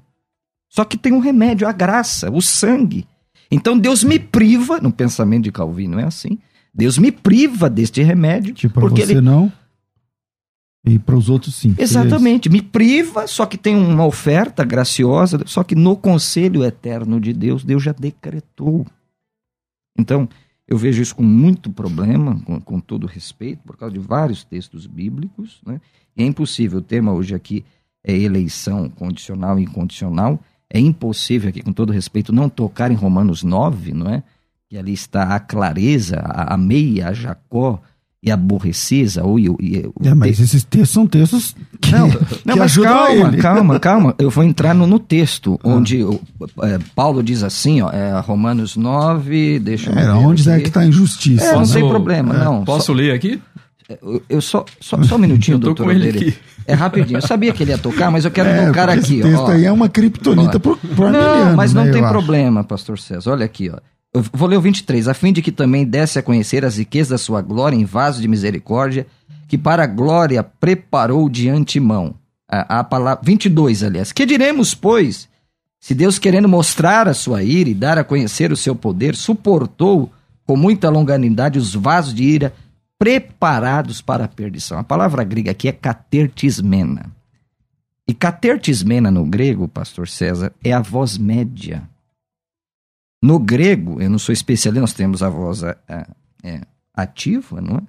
[0.70, 3.06] Só que tem um remédio, a graça, o sangue.
[3.50, 6.38] Então Deus me priva, no pensamento de Calvino é assim,
[6.74, 8.54] Deus me priva deste remédio.
[8.54, 9.52] Tipo, porque você ele, não.
[10.86, 11.76] E para os outros, sim.
[11.78, 12.50] Exatamente.
[12.50, 17.64] Me priva, só que tem uma oferta graciosa, só que no conselho eterno de Deus,
[17.64, 18.86] Deus já decretou.
[19.98, 20.28] Então,
[20.72, 24.88] eu vejo isso com muito problema, com, com todo respeito, por causa de vários textos
[24.88, 25.60] bíblicos.
[25.66, 25.82] Né?
[26.16, 27.66] É impossível, o tema hoje aqui
[28.02, 30.40] é eleição condicional e incondicional.
[30.70, 34.24] É impossível aqui, com todo respeito, não tocar em Romanos 9, não é?
[34.70, 37.82] Que ali está a clareza, a, a meia, a Jacó,
[38.24, 42.08] e aborrecida ou e, e, é, mas esses textos são textos que, não,
[42.46, 43.38] não mas calma, ele.
[43.38, 44.16] calma, calma.
[44.20, 45.70] Eu vou entrar no, no texto ah.
[45.70, 46.04] onde
[46.62, 50.82] é, Paulo diz assim, ó, é, Romanos 9, deixa eu é, onde é que está
[50.82, 51.46] a injustiça?
[51.46, 52.44] É, não tem problema, é.
[52.44, 52.64] não.
[52.64, 53.42] Posso só, ler aqui?
[53.90, 55.86] É, eu, eu só, só, só um minutinho, eu doutor.
[55.86, 56.38] Com ele aqui.
[56.68, 57.18] É rapidinho.
[57.18, 59.20] Eu sabia que ele ia tocar, mas eu quero é, tocar aqui.
[59.20, 62.64] Esse texto ó, aí é uma criptonita pro, pro Não, mas não né, tem problema,
[62.64, 63.32] pastor César.
[63.32, 63.80] Olha aqui, ó.
[64.14, 65.08] Vou ler o 23.
[65.08, 68.22] A fim de que também desse a conhecer as riquezas da sua glória em vaso
[68.22, 69.08] de misericórdia,
[69.48, 72.16] que para a glória preparou de antemão.
[72.48, 74.12] A, a palavra 22, aliás.
[74.12, 75.30] Que diremos, pois,
[75.80, 80.12] se Deus querendo mostrar a sua ira e dar a conhecer o seu poder, suportou
[80.46, 82.54] com muita longanimidade os vasos de ira
[83.00, 84.78] preparados para a perdição.
[84.78, 87.06] A palavra grega aqui é catertismena.
[88.08, 91.90] E catertismena no grego, pastor César, é a voz média.
[93.22, 96.08] No grego, eu não sou especialista, nós temos a voz a, a,
[96.44, 96.62] é,
[96.94, 97.82] ativa, não é?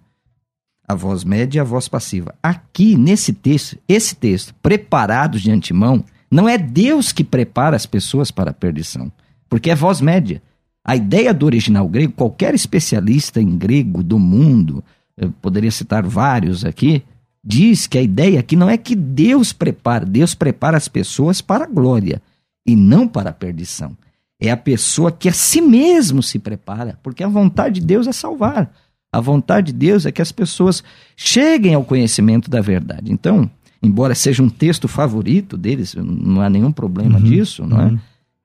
[0.87, 2.35] A voz média e a voz passiva.
[2.43, 8.31] Aqui, nesse texto, esse texto, preparados de antemão, não é Deus que prepara as pessoas
[8.31, 9.11] para a perdição,
[9.49, 10.43] porque é voz média.
[10.85, 14.85] A ideia do original grego, qualquer especialista em grego do mundo,
[15.17, 17.05] eu poderia citar vários aqui,
[17.43, 21.65] diz que a ideia aqui não é que Deus prepara, Deus prepara as pessoas para
[21.65, 22.21] a glória
[22.67, 23.97] e não para a perdição.
[24.43, 28.13] É a pessoa que a si mesmo se prepara, porque a vontade de Deus é
[28.13, 28.73] salvar.
[29.13, 30.83] A vontade de Deus é que as pessoas
[31.17, 33.13] cheguem ao conhecimento da verdade.
[33.13, 33.49] Então,
[33.81, 37.85] embora seja um texto favorito deles, não há nenhum problema uhum, disso, não é?
[37.85, 37.95] uhum.
[37.95, 38.01] é?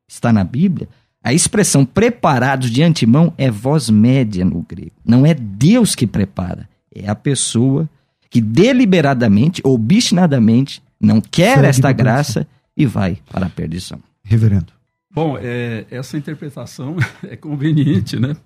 [0.07, 0.87] Está na Bíblia.
[1.23, 4.91] A expressão preparados de antemão é voz média no grego.
[5.03, 7.89] Não é Deus que prepara, é a pessoa
[8.29, 13.99] que deliberadamente, obstinadamente, não quer Segue esta graça e vai para a perdição.
[14.23, 14.76] Reverendo.
[15.17, 16.95] Bom, é, essa interpretação
[17.27, 18.37] é conveniente, né?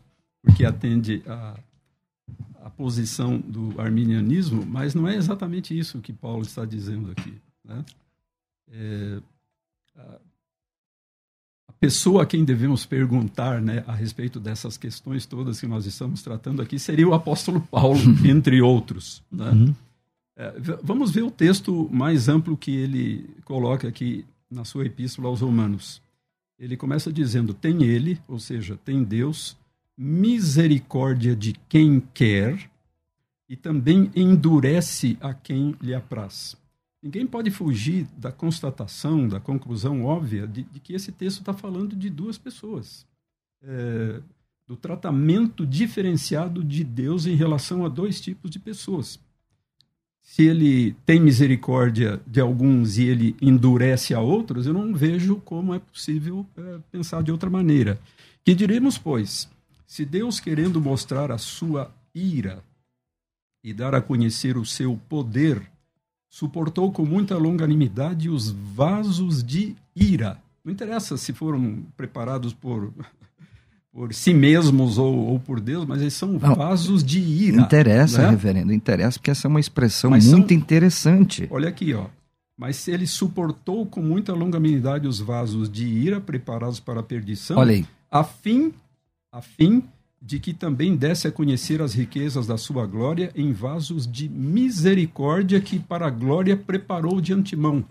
[0.41, 1.59] Porque atende a,
[2.63, 7.33] a posição do arminianismo, mas não é exatamente isso que Paulo está dizendo aqui.
[7.65, 7.85] Né?
[8.71, 9.19] É,
[9.97, 10.19] a,
[11.67, 16.21] a pessoa a quem devemos perguntar né, a respeito dessas questões todas que nós estamos
[16.21, 19.21] tratando aqui seria o apóstolo Paulo, entre outros.
[19.29, 19.49] Né?
[19.49, 19.75] Uhum.
[20.37, 25.41] É, vamos ver o texto mais amplo que ele coloca aqui na sua epístola aos
[25.41, 26.01] Romanos
[26.61, 29.57] ele começa dizendo: tem ele, ou seja, tem Deus,
[29.97, 32.69] misericórdia de quem quer
[33.49, 36.55] e também endurece a quem lhe apraz.
[37.01, 41.95] Ninguém pode fugir da constatação, da conclusão óbvia de, de que esse texto está falando
[41.95, 43.07] de duas pessoas.
[43.63, 44.21] É,
[44.67, 49.19] do tratamento diferenciado de Deus em relação a dois tipos de pessoas
[50.21, 55.73] se ele tem misericórdia de alguns e ele endurece a outros, eu não vejo como
[55.73, 57.99] é possível é, pensar de outra maneira.
[58.43, 59.49] Que diremos, pois,
[59.85, 62.63] se Deus, querendo mostrar a sua ira
[63.63, 65.61] e dar a conhecer o seu poder,
[66.29, 70.41] suportou com muita longanimidade os vasos de ira.
[70.63, 72.93] Não interessa se foram preparados por
[73.91, 77.61] por si mesmos ou, ou por Deus, mas eles são Não, vasos de ira.
[77.61, 78.29] Interessa, né?
[78.29, 81.47] reverendo, interessa, porque essa é uma expressão mas muito são, interessante.
[81.51, 82.05] Olha aqui, ó.
[82.57, 87.73] Mas ele suportou com muita longanimidade os vasos de ira preparados para a perdição, olha
[87.73, 87.85] aí.
[88.09, 88.73] a fim,
[89.31, 89.83] a fim
[90.21, 95.59] de que também desse a conhecer as riquezas da sua glória em vasos de misericórdia
[95.59, 97.83] que para a glória preparou de antemão.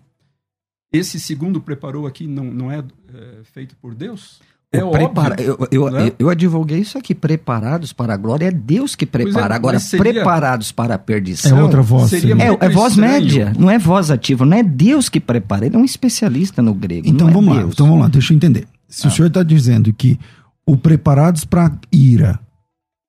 [0.92, 4.40] Esse segundo preparou aqui não, não é, é feito por Deus?
[4.72, 5.34] É prepara...
[5.34, 6.12] óbvio, eu, eu, né?
[6.16, 7.12] eu, advoguei isso aqui.
[7.12, 9.54] Preparados para a glória é Deus que é, prepara.
[9.54, 10.12] É, Agora, seria...
[10.12, 11.58] preparados para a perdição.
[11.58, 12.10] É outra voz.
[12.10, 14.46] Seria é, é, voz média, não é voz ativa.
[14.46, 15.66] Não é Deus que prepara.
[15.66, 17.08] Ele é um especialista no grego.
[17.08, 17.62] Então é vamos lá.
[17.62, 18.68] Então vamos lá, deixa eu entender.
[18.88, 19.10] Se ah.
[19.10, 20.18] o senhor está dizendo que
[20.64, 22.38] o preparados para ira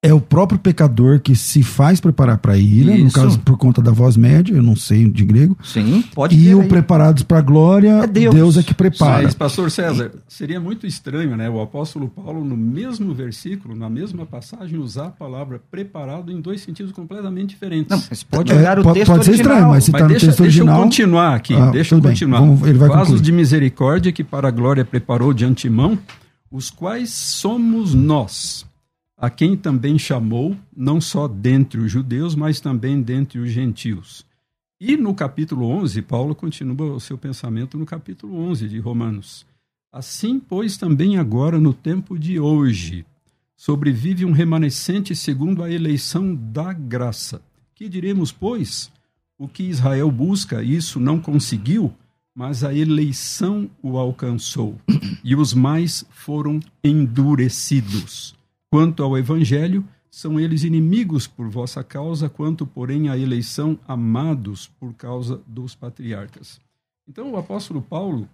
[0.04, 3.04] é o próprio pecador que se faz preparar para a ira, Isso.
[3.06, 5.56] no caso por conta da voz média, eu não sei de grego.
[5.64, 6.68] Sim, pode E o aí.
[6.68, 8.34] preparados para a glória, é Deus.
[8.34, 8.58] Deus.
[8.58, 9.22] é que prepara.
[9.22, 14.26] Mas, pastor César, seria muito estranho, né, o apóstolo Paulo no mesmo versículo, na mesma
[14.26, 17.92] passagem usar a palavra preparado em dois sentidos completamente diferentes.
[17.96, 19.54] Não, mas pode olhar é, o texto pode ser original.
[19.54, 20.78] estranho, mas se está no deixa, texto deixa original...
[20.78, 22.40] eu continuar aqui, ah, deixa eu continuar.
[22.40, 23.22] Vamos, ele vai Vasos concluir.
[23.22, 25.98] de misericórdia que para a glória preparou de antemão,
[26.52, 28.66] os quais somos nós
[29.21, 34.25] a quem também chamou, não só dentre os judeus, mas também dentre os gentios.
[34.79, 39.45] E no capítulo 11, Paulo continua o seu pensamento no capítulo 11 de Romanos.
[39.93, 43.05] Assim, pois, também agora, no tempo de hoje,
[43.55, 47.43] sobrevive um remanescente segundo a eleição da graça.
[47.75, 48.91] Que diremos, pois?
[49.38, 51.93] O que Israel busca, isso não conseguiu,
[52.34, 54.75] mas a eleição o alcançou,
[55.23, 58.40] e os mais foram endurecidos.
[58.71, 64.93] Quanto ao evangelho, são eles inimigos por vossa causa, quanto, porém, a eleição amados por
[64.93, 66.57] causa dos patriarcas.
[67.05, 68.29] Então, o apóstolo Paulo,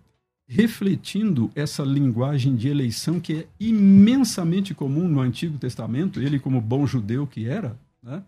[0.48, 6.86] refletindo essa linguagem de eleição que é imensamente comum no Antigo Testamento, ele, como bom
[6.86, 8.22] judeu que era, né,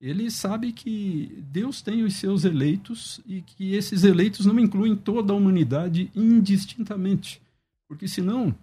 [0.00, 5.32] ele sabe que Deus tem os seus eleitos e que esses eleitos não incluem toda
[5.32, 7.42] a humanidade indistintamente.
[7.88, 8.54] Porque senão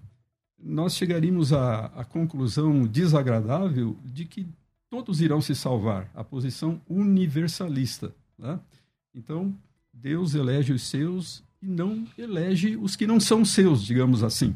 [0.58, 4.48] nós chegaríamos à, à conclusão desagradável de que
[4.90, 8.14] todos irão se salvar, a posição universalista.
[8.38, 8.60] Né?
[9.14, 9.56] Então,
[9.94, 14.56] Deus elege os seus e não elege os que não são seus, digamos assim.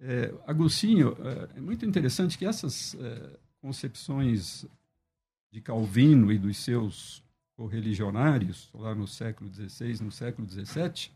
[0.00, 4.64] É, Agostinho, é, é muito interessante que essas é, concepções
[5.52, 7.22] de Calvino e dos seus
[7.54, 11.10] correligionários, lá no século XVI, no século XVII,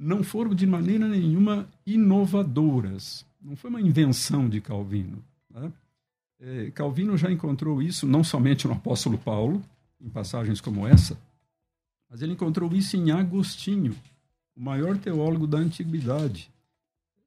[0.00, 3.26] não foram de maneira nenhuma inovadoras.
[3.42, 5.22] Não foi uma invenção de Calvino.
[5.50, 5.70] Né?
[6.40, 9.62] É, Calvino já encontrou isso não somente no apóstolo Paulo,
[10.00, 11.18] em passagens como essa,
[12.10, 13.94] mas ele encontrou isso em Agostinho,
[14.56, 16.50] o maior teólogo da antiguidade.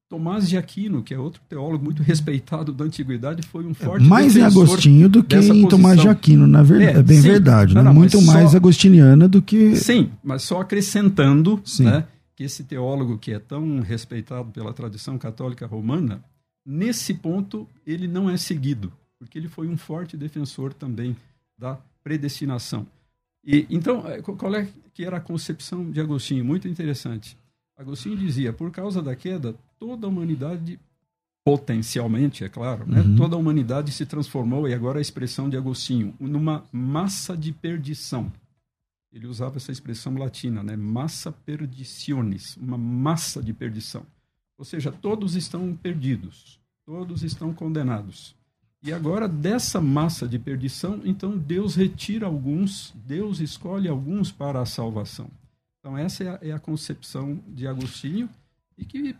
[0.09, 4.03] Tomás de Aquino, que é outro teólogo muito respeitado da antiguidade, foi um é, forte
[4.03, 6.97] é, Mais em Agostinho do que em Tomás de Aquino, na verdade.
[6.97, 7.73] É, é bem sim, verdade.
[7.75, 7.89] Não, né?
[7.89, 9.75] não, muito mais só, agostiniana do que.
[9.75, 12.07] Sim, mas só acrescentando né, que
[12.43, 16.23] esse teólogo que é tão respeitado pela tradição católica romana,
[16.65, 21.15] nesse ponto ele não é seguido, porque ele foi um forte defensor também
[21.57, 22.85] da predestinação.
[23.45, 26.45] E então, é, qual é que era a concepção de Agostinho?
[26.45, 27.37] Muito interessante.
[27.77, 30.79] Agostinho dizia: por causa da queda, toda a humanidade,
[31.43, 33.01] potencialmente, é claro, né?
[33.01, 33.15] Uhum.
[33.15, 38.31] toda a humanidade se transformou, e agora a expressão de Agostinho, numa massa de perdição.
[39.13, 40.75] Ele usava essa expressão latina, né?
[40.75, 44.03] massa perdicionis, uma massa de perdição.
[44.57, 48.35] Ou seja, todos estão perdidos, todos estão condenados.
[48.81, 54.65] E agora, dessa massa de perdição, então Deus retira alguns, Deus escolhe alguns para a
[54.65, 55.29] salvação.
[55.79, 58.29] Então, essa é a, é a concepção de Agostinho
[58.77, 59.15] e que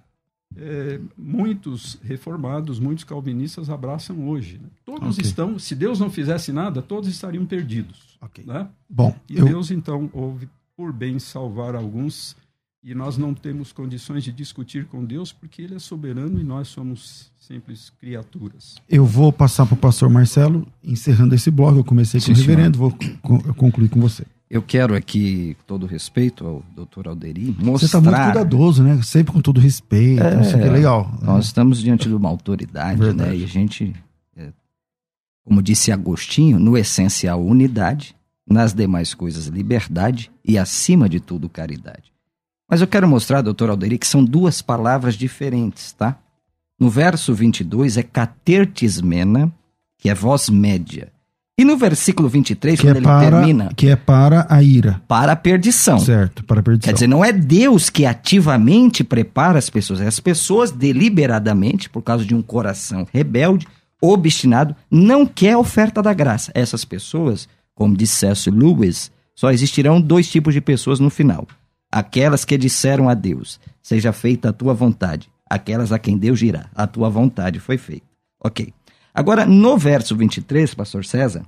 [0.57, 4.59] é, muitos reformados, muitos calvinistas abraçam hoje.
[4.61, 4.69] Né?
[4.85, 5.27] Todos okay.
[5.27, 8.17] estão, se Deus não fizesse nada, todos estariam perdidos.
[8.21, 8.45] Okay.
[8.45, 8.67] Né?
[8.89, 9.45] Bom, e eu...
[9.45, 12.35] Deus, então, houve por bem salvar alguns
[12.83, 16.67] e nós não temos condições de discutir com Deus porque Ele é soberano e nós
[16.67, 18.75] somos simples criaturas.
[18.89, 21.79] Eu vou passar para o pastor Marcelo, encerrando esse bloco.
[21.79, 22.93] Eu comecei com Sim, o reverendo, vou
[23.55, 24.25] concluir com você.
[24.53, 27.71] Eu quero aqui, com todo respeito ao doutor Alderi, mostrar...
[27.71, 29.01] Você está muito cuidadoso, né?
[29.01, 31.11] Sempre com todo respeito, é, isso aqui é legal.
[31.23, 33.07] Nós estamos diante de uma autoridade, né?
[33.07, 33.29] Verdade.
[33.31, 33.37] né?
[33.37, 33.95] E a gente,
[34.37, 34.49] é,
[35.43, 38.15] como disse Agostinho, no essencial unidade,
[38.47, 42.13] nas demais coisas liberdade e acima de tudo caridade.
[42.69, 46.15] Mas eu quero mostrar, doutor Alderi, que são duas palavras diferentes, tá?
[46.79, 49.51] No verso 22 é catertismena,
[49.97, 51.12] que é voz média.
[51.57, 53.69] E no versículo 23, que quando é ele para, termina.
[53.75, 54.99] Que é para a ira.
[55.07, 55.99] Para a perdição.
[55.99, 56.89] Certo, para a perdição.
[56.89, 62.01] Quer dizer, não é Deus que ativamente prepara as pessoas, é as pessoas deliberadamente, por
[62.01, 63.67] causa de um coração rebelde,
[64.01, 66.51] obstinado, não quer a oferta da graça.
[66.55, 71.47] Essas pessoas, como disse Lewis, só existirão dois tipos de pessoas no final:
[71.91, 76.65] aquelas que disseram a Deus, seja feita a tua vontade, aquelas a quem Deus dirá,
[76.73, 78.05] a tua vontade foi feita.
[78.43, 78.73] Ok.
[79.13, 81.45] Agora, no verso 23, pastor César,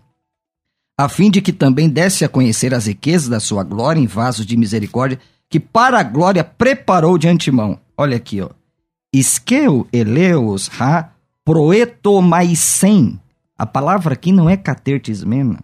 [0.98, 4.46] a fim de que também desse a conhecer as riquezas da sua glória em vasos
[4.46, 7.80] de misericórdia, que para a glória preparou de antemão.
[7.98, 8.50] Olha aqui, ó.
[9.14, 11.10] Ischeu eleus ha
[11.44, 13.20] proetomaisen.
[13.58, 15.60] A palavra aqui não é catertismena.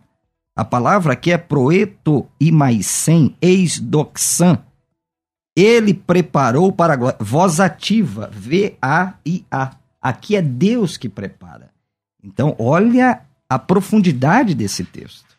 [0.55, 4.59] A palavra aqui é proeto e maisen, eis doxan.
[5.55, 7.17] Ele preparou para a glória.
[7.19, 9.71] Voz ativa, V-A-I-A.
[10.01, 11.70] Aqui é Deus que prepara.
[12.23, 15.31] Então, olha a profundidade desse texto.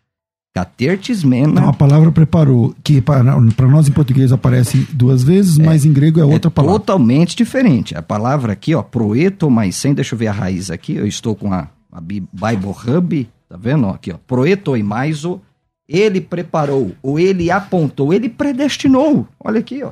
[0.55, 1.53] Catertismena.
[1.53, 5.93] Então, a palavra preparou, que para, nós em português aparece duas vezes, é, mas em
[5.93, 6.79] grego é outra é palavra.
[6.79, 7.97] Totalmente diferente.
[7.97, 11.35] A palavra aqui, ó, proeto mais sem, deixa eu ver a raiz aqui, eu estou
[11.35, 13.87] com a, a Bible Hub, tá vendo?
[13.89, 15.41] Aqui, ó, proeto e mais o,
[15.89, 19.27] ele preparou, ou ele apontou, ele predestinou.
[19.41, 19.91] Olha aqui, ó.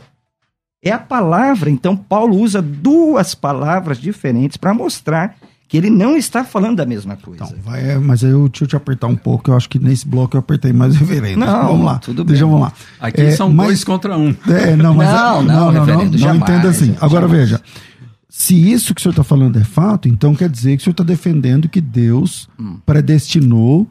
[0.83, 5.37] É a palavra, então Paulo usa duas palavras diferentes para mostrar
[5.71, 7.45] que ele não está falando da mesma coisa.
[7.45, 9.79] Então, vai, é, mas aí eu, deixa eu te apertar um pouco, eu acho que
[9.79, 11.39] nesse bloco eu apertei mais reverendo.
[11.39, 11.99] Não, vamos lá.
[12.01, 12.33] Tudo bem.
[12.33, 12.73] Deixa, vamos lá.
[12.99, 14.35] Aqui é, são mas, dois contra um.
[14.49, 16.97] É, não, mas, não, não, não, não, não, não entenda assim.
[17.01, 17.51] Agora jamais.
[17.51, 17.63] veja,
[18.29, 20.93] se isso que o senhor está falando é fato, então quer dizer que o senhor
[20.93, 22.79] está defendendo que Deus hum.
[22.85, 23.87] predestinou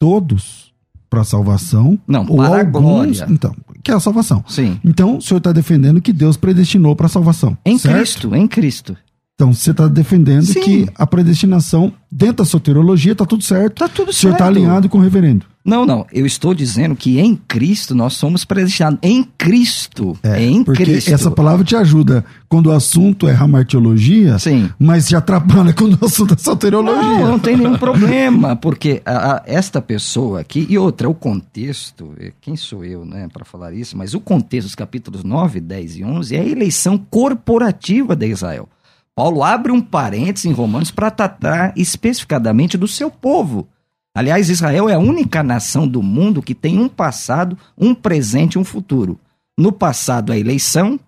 [0.00, 0.74] todos
[1.08, 1.96] para a salvação.
[2.08, 3.26] Não, ou para alguns, a glória.
[3.30, 3.54] Então,
[3.84, 4.44] que é a salvação.
[4.48, 4.80] Sim.
[4.84, 7.56] Então, o senhor está defendendo que Deus predestinou para a salvação.
[7.64, 7.98] Em certo?
[7.98, 8.96] Cristo, em Cristo.
[9.34, 10.60] Então, você está defendendo Sim.
[10.60, 13.82] que a predestinação, dentro da soterologia, está tudo certo.
[13.82, 14.16] Está tudo certo.
[14.16, 15.44] O senhor está alinhado com o reverendo.
[15.64, 16.06] Não, não.
[16.12, 19.00] Eu estou dizendo que em Cristo nós somos predestinados.
[19.02, 20.16] Em Cristo.
[20.22, 21.12] É, em porque Cristo.
[21.12, 24.70] essa palavra te ajuda quando o assunto é ramartiologia, Sim.
[24.78, 27.02] mas te atrapalha quando o assunto é soteriologia.
[27.02, 32.12] Não, não tem nenhum problema, porque a, a, esta pessoa aqui, e outra, o contexto,
[32.20, 35.96] eh, quem sou eu, né, para falar isso, mas o contexto dos capítulos 9, 10
[35.96, 38.68] e 11 é a eleição corporativa de Israel.
[39.14, 43.68] Paulo abre um parênteses em Romanos para tratar especificadamente do seu povo.
[44.14, 48.58] Aliás, Israel é a única nação do mundo que tem um passado, um presente e
[48.58, 49.18] um futuro.
[49.56, 50.98] No passado, a eleição,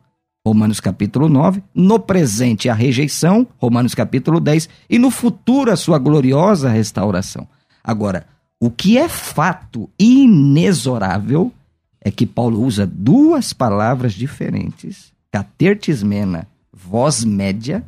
[0.47, 5.99] Romanos capítulo 9, no presente, a rejeição, Romanos capítulo 10, e no futuro, a sua
[5.99, 7.49] gloriosa restauração.
[7.83, 8.27] Agora,
[8.59, 11.53] O que é fato inexorável
[12.01, 17.85] é que Paulo usa duas palavras diferentes, catertismena, voz média.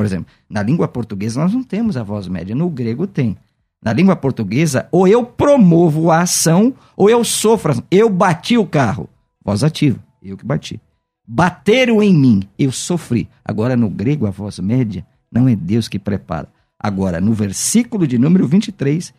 [0.00, 3.36] Por exemplo, na língua portuguesa nós não temos a voz média, no grego tem.
[3.84, 7.70] Na língua portuguesa, ou eu promovo a ação, ou eu sofro.
[7.70, 7.84] a ação.
[7.90, 9.10] Eu bati o carro.
[9.44, 10.80] Voz ativa, eu que bati.
[11.28, 13.28] Bateram em mim, eu sofri.
[13.44, 16.48] Agora, no grego, a voz média não é Deus que prepara.
[16.78, 19.12] Agora, no versículo de número 23,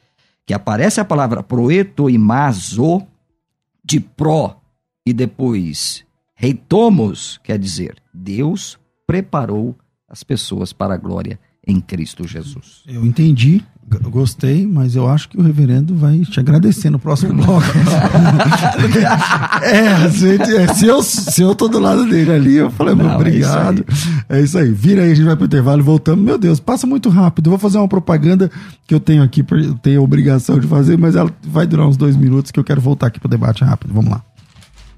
[0.47, 3.05] que aparece a palavra proeto e maso,
[3.85, 4.59] de pró
[5.05, 6.03] e depois
[6.33, 9.75] reitomos, quer dizer, Deus preparou
[10.11, 12.83] as pessoas para a glória em Cristo Jesus.
[12.87, 13.63] Eu entendi,
[14.09, 17.61] gostei, mas eu acho que o reverendo vai te agradecer no próximo bloco.
[19.63, 23.11] é, se, é, se eu, se eu tô do lado dele ali, eu falei, Não,
[23.11, 23.85] é obrigado.
[24.27, 24.71] É isso, aí.
[24.71, 26.25] Vira aí, a gente vai pro intervalo e voltamos.
[26.25, 27.47] Meu Deus, passa muito rápido.
[27.47, 28.49] Eu vou fazer uma propaganda
[28.87, 31.97] que eu tenho aqui, eu tenho a obrigação de fazer, mas ela vai durar uns
[31.97, 33.93] dois minutos que eu quero voltar aqui pro debate rápido.
[33.93, 34.23] Vamos lá.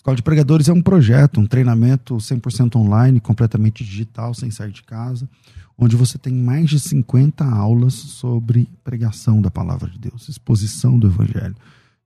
[0.00, 4.82] Escola de Pregadores é um projeto, um treinamento 100% online, completamente digital, sem sair de
[4.82, 5.28] casa,
[5.76, 11.06] onde você tem mais de 50 aulas sobre pregação da palavra de Deus, exposição do
[11.06, 11.54] Evangelho.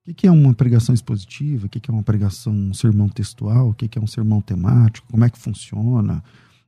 [0.04, 1.66] O que é uma pregação expositiva?
[1.66, 3.68] O que é uma pregação, um sermão textual?
[3.68, 5.06] O que é um sermão temático?
[5.08, 6.20] Como é que funciona?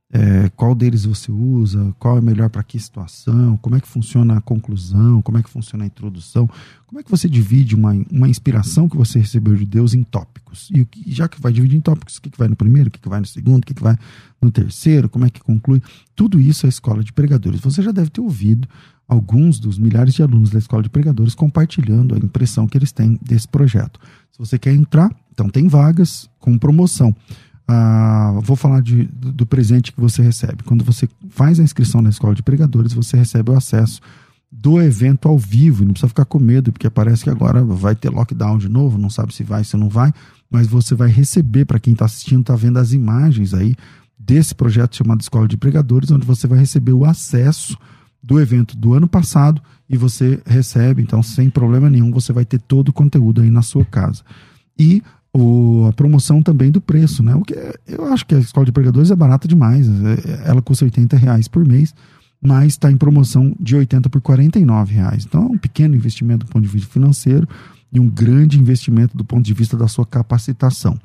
[0.09, 4.37] É, qual deles você usa, qual é melhor para que situação, como é que funciona
[4.37, 6.49] a conclusão, como é que funciona a introdução,
[6.85, 10.69] como é que você divide uma, uma inspiração que você recebeu de Deus em tópicos.
[10.73, 12.87] E o que- já que vai dividir em tópicos, o que, que vai no primeiro,
[12.87, 13.97] o que, que vai no segundo, o que, que vai
[14.41, 15.81] no terceiro, como é que conclui.
[16.15, 17.59] Tudo isso é a escola de pregadores.
[17.59, 18.65] Você já deve ter ouvido
[19.09, 23.19] alguns dos milhares de alunos da escola de pregadores compartilhando a impressão que eles têm
[23.21, 23.99] desse projeto.
[24.31, 27.13] Se você quer entrar, então tem vagas com promoção.
[27.67, 30.63] Ah, vou falar de, do presente que você recebe.
[30.63, 33.99] Quando você faz a inscrição na escola de pregadores, você recebe o acesso
[34.51, 35.83] do evento ao vivo.
[35.83, 39.09] Não precisa ficar com medo, porque parece que agora vai ter lockdown de novo, não
[39.09, 40.13] sabe se vai, se não vai,
[40.49, 43.75] mas você vai receber, para quem está assistindo, está vendo as imagens aí
[44.17, 47.77] desse projeto chamado Escola de Pregadores, onde você vai receber o acesso
[48.23, 52.59] do evento do ano passado e você recebe, então, sem problema nenhum, você vai ter
[52.59, 54.23] todo o conteúdo aí na sua casa.
[54.77, 55.01] E
[55.39, 57.35] o, a promoção também do preço, né?
[57.35, 59.87] O que é- eu acho que a escola de pregadores é barata demais.
[59.87, 61.93] é- Ela custa 80 reais por mês,
[62.41, 65.25] mas está em promoção de 80 por 49 reais.
[65.25, 67.47] Então é um pequeno investimento do ponto de vista financeiro
[67.93, 70.97] e um grande investimento do ponto de vista da sua capacitação.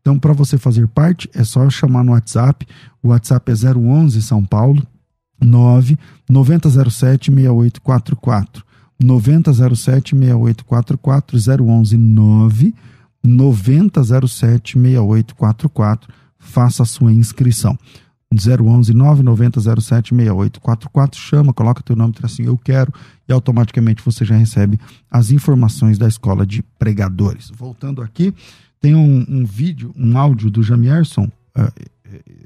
[0.00, 2.66] Então, para você fazer parte, é só chamar no WhatsApp.
[3.02, 4.82] O WhatsApp é 011 São Paulo
[5.40, 5.98] 9
[6.30, 8.64] 9007 6844.
[9.00, 12.74] 9007 6844 011 9
[13.22, 16.12] 9007 6844.
[16.38, 17.76] Faça a sua inscrição.
[18.32, 21.20] 011 99007 6844.
[21.20, 22.92] Chama, coloca teu nome, assim, eu quero,
[23.26, 24.78] e automaticamente você já recebe
[25.10, 27.50] as informações da escola de pregadores.
[27.56, 28.34] Voltando aqui,
[28.80, 31.72] tem um, um vídeo, um áudio do Jamierson, eh,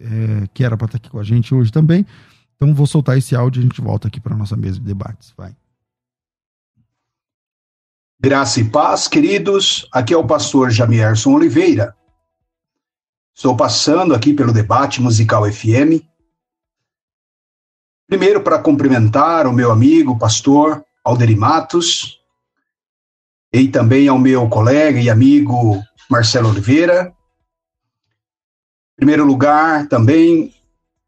[0.00, 2.06] eh, que era para estar aqui com a gente hoje também.
[2.56, 5.34] Então vou soltar esse áudio e a gente volta aqui para nossa mesa de debates.
[5.36, 5.52] Vai.
[8.24, 9.84] Graça e paz, queridos.
[9.90, 11.92] Aqui é o pastor Jamierson Oliveira.
[13.34, 16.06] Estou passando aqui pelo debate musical FM.
[18.06, 22.20] Primeiro, para cumprimentar o meu amigo, pastor Alderi Matos,
[23.52, 27.12] e também ao meu colega e amigo Marcelo Oliveira.
[28.92, 30.54] Em primeiro lugar, também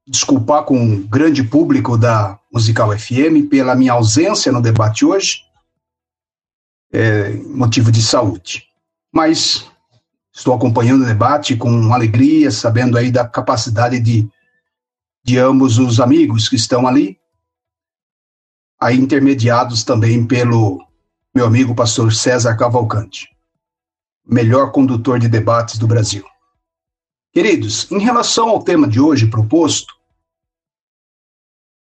[0.04, 5.43] desculpar com o grande público da Musical FM pela minha ausência no debate hoje
[6.94, 8.68] é, motivo de saúde.
[9.12, 9.68] Mas
[10.32, 14.28] estou acompanhando o debate com alegria, sabendo aí da capacidade de,
[15.24, 17.18] de ambos os amigos que estão ali.
[18.80, 20.86] aí intermediados também pelo
[21.34, 23.28] meu amigo pastor César Cavalcante,
[24.24, 26.24] melhor condutor de debates do Brasil.
[27.32, 29.92] Queridos, em relação ao tema de hoje proposto,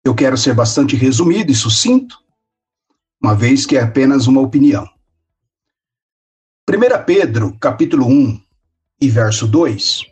[0.04, 2.21] eu quero ser bastante resumido e sucinto,
[3.22, 4.84] uma vez que é apenas uma opinião.
[6.68, 8.42] 1 Pedro, capítulo 1
[9.00, 10.06] e verso 2,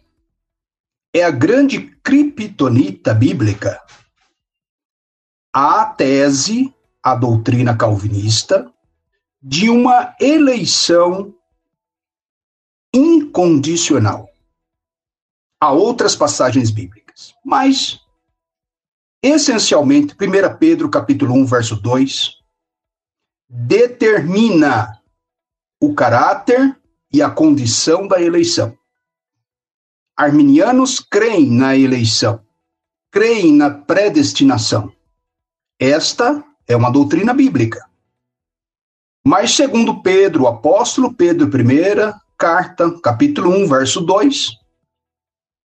[1.13, 3.83] é a grande criptonita bíblica,
[5.53, 8.73] a tese, a doutrina calvinista,
[9.43, 11.35] de uma eleição
[12.95, 14.29] incondicional.
[15.61, 18.01] Há outras passagens bíblicas, mas
[19.21, 22.39] essencialmente 1 Pedro capítulo 1, verso 2
[23.51, 25.01] determina
[25.81, 26.77] o caráter
[27.13, 28.77] e a condição da eleição.
[30.17, 32.41] Arminianos creem na eleição,
[33.11, 34.93] creem na predestinação.
[35.81, 37.85] Esta é uma doutrina bíblica.
[39.27, 44.53] Mas, segundo Pedro, apóstolo Pedro, primeira carta, capítulo 1, verso 2,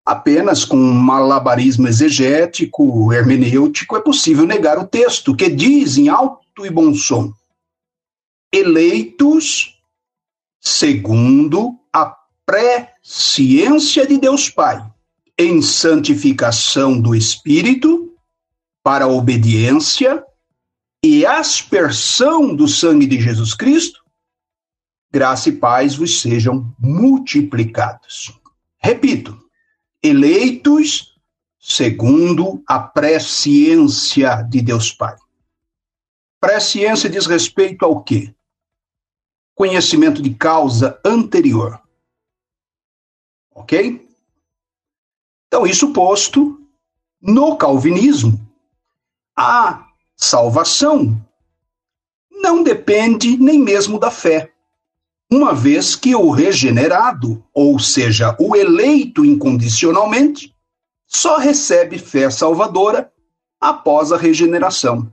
[0.06, 6.64] apenas com um malabarismo exegético, hermenêutico, é possível negar o texto, que diz em alto
[6.64, 7.32] e bom som:
[8.54, 9.80] eleitos
[10.60, 14.80] segundo a presciência de Deus Pai,
[15.36, 18.14] em santificação do Espírito,
[18.80, 20.24] para a obediência
[21.02, 24.04] e aspersão do sangue de Jesus Cristo,
[25.10, 28.32] graça e paz vos sejam multiplicados.
[28.78, 29.36] Repito,
[30.02, 31.18] eleitos
[31.58, 35.16] segundo a presciência de Deus Pai.
[36.40, 38.33] Presciência diz respeito ao quê?
[39.54, 41.80] Conhecimento de causa anterior.
[43.54, 44.08] Ok?
[45.46, 46.60] Então, isso posto,
[47.22, 48.40] no calvinismo,
[49.36, 49.86] a
[50.16, 51.20] salvação
[52.30, 54.52] não depende nem mesmo da fé,
[55.30, 60.54] uma vez que o regenerado, ou seja, o eleito incondicionalmente,
[61.06, 63.12] só recebe fé salvadora
[63.60, 65.10] após a regeneração.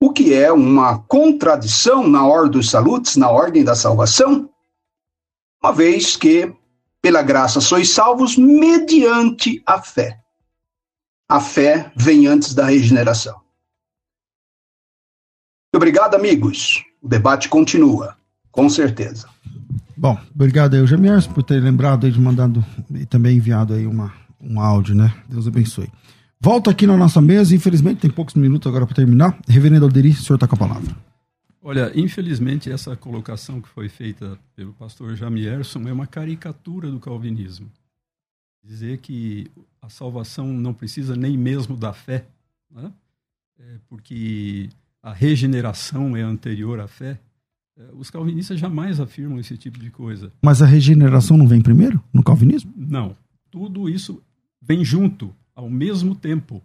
[0.00, 4.50] O que é uma contradição na ordem dos salutos, na ordem da salvação,
[5.62, 6.54] uma vez que,
[7.00, 10.20] pela graça, sois salvos mediante a fé.
[11.28, 13.40] A fé vem antes da regeneração.
[15.74, 16.84] Obrigado, amigos.
[17.02, 18.16] O debate continua,
[18.50, 19.28] com certeza.
[19.96, 24.60] Bom, obrigado aí, Jamiers, por ter lembrado de mandado e também enviado aí uma, um
[24.60, 25.14] áudio, né?
[25.28, 25.90] Deus abençoe.
[26.40, 29.38] Volto aqui na nossa mesa, infelizmente tem poucos minutos agora para terminar.
[29.48, 30.94] Reverendo Alderi, o senhor está com a palavra.
[31.62, 37.68] Olha, infelizmente essa colocação que foi feita pelo pastor Jamierson é uma caricatura do calvinismo.
[38.62, 39.50] Dizer que
[39.82, 42.26] a salvação não precisa nem mesmo da fé,
[42.70, 42.92] né?
[43.58, 44.68] é porque
[45.02, 47.18] a regeneração é anterior à fé.
[47.78, 50.32] É, os calvinistas jamais afirmam esse tipo de coisa.
[50.42, 52.72] Mas a regeneração não vem primeiro no calvinismo?
[52.76, 53.16] Não.
[53.50, 54.22] Tudo isso
[54.60, 56.62] vem junto, ao mesmo tempo.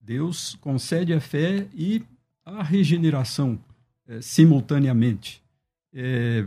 [0.00, 2.02] Deus concede a fé e
[2.44, 3.58] a regeneração
[4.06, 5.40] é, simultaneamente.
[5.94, 6.46] É,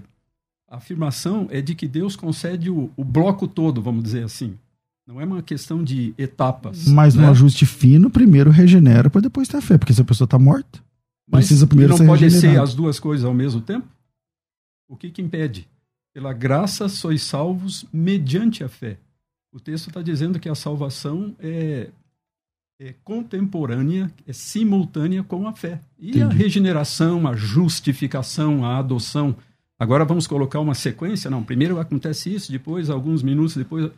[0.70, 4.56] a afirmação é de que Deus concede o, o, bloco todo, vamos dizer assim.
[5.08, 6.88] Não é uma questão de etapas.
[6.90, 7.24] Mas né?
[7.24, 10.38] no ajuste fino, primeiro regenera para depois ter a fé, porque se a pessoa está
[10.38, 10.80] morta,
[11.26, 13.88] Mas precisa primeiro não ser pode ser as duas coisas ao mesmo tempo?
[14.90, 15.68] O que, que impede?
[16.14, 18.98] Pela graça sois salvos mediante a fé.
[19.58, 21.90] O texto está dizendo que a salvação é
[22.80, 25.82] é contemporânea, é simultânea com a fé.
[25.98, 26.24] E Entendi.
[26.24, 29.36] a regeneração, a justificação, a adoção.
[29.80, 31.28] Agora vamos colocar uma sequência?
[31.28, 33.90] Não, primeiro acontece isso, depois, alguns minutos depois.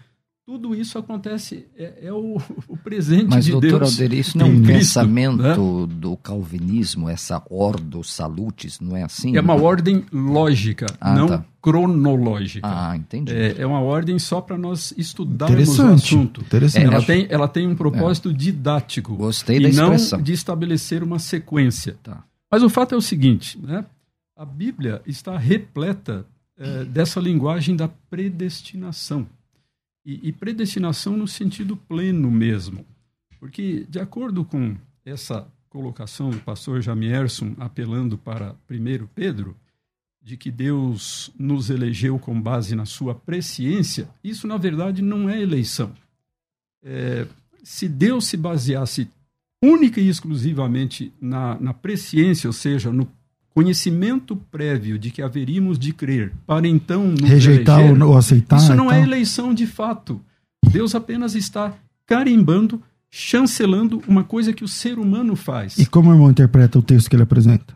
[0.49, 3.91] Tudo isso acontece, é, é o, o, presente Mas, de doutor Deus.
[3.91, 5.55] Alder, isso não é um Cristo, pensamento né?
[5.87, 9.37] do calvinismo, essa ordo salutis, não é assim?
[9.37, 11.45] É uma ordem lógica, ah, não tá.
[11.61, 12.67] cronológica.
[12.67, 13.31] Ah, entendi.
[13.31, 16.41] É, é uma ordem só para nós estudarmos o assunto.
[16.41, 16.83] Interessante.
[16.83, 18.33] Ela, tem, ela tem um propósito é.
[18.33, 19.15] didático.
[19.15, 20.17] Gostei da expressão.
[20.17, 21.95] não de estabelecer uma sequência.
[22.01, 22.23] Tá.
[22.51, 23.85] Mas o fato é o seguinte, né?
[24.35, 26.25] a Bíblia está repleta
[26.57, 29.27] é, dessa linguagem da predestinação.
[30.05, 32.85] E, e predestinação no sentido pleno mesmo.
[33.39, 34.75] Porque, de acordo com
[35.05, 39.55] essa colocação do pastor Jamierson apelando para 1 Pedro,
[40.21, 45.41] de que Deus nos elegeu com base na sua presciência, isso na verdade não é
[45.41, 45.93] eleição.
[46.83, 47.27] É,
[47.63, 49.09] se Deus se baseasse
[49.63, 53.05] única e exclusivamente na, na presciência, ou seja, no
[53.59, 58.55] conhecimento prévio de que haveríamos de crer para então nos rejeitar eleger, ou aceitar.
[58.55, 60.21] Isso não é eleição de fato.
[60.71, 61.73] Deus apenas está
[62.05, 62.81] carimbando
[63.11, 65.77] chancelando uma coisa que o ser humano faz.
[65.77, 67.75] E como o irmão interpreta o texto que ele apresenta?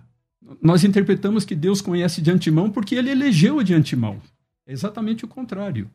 [0.61, 4.21] Nós interpretamos que Deus conhece de antemão porque ele elegeu de antemão.
[4.65, 5.89] É exatamente o contrário.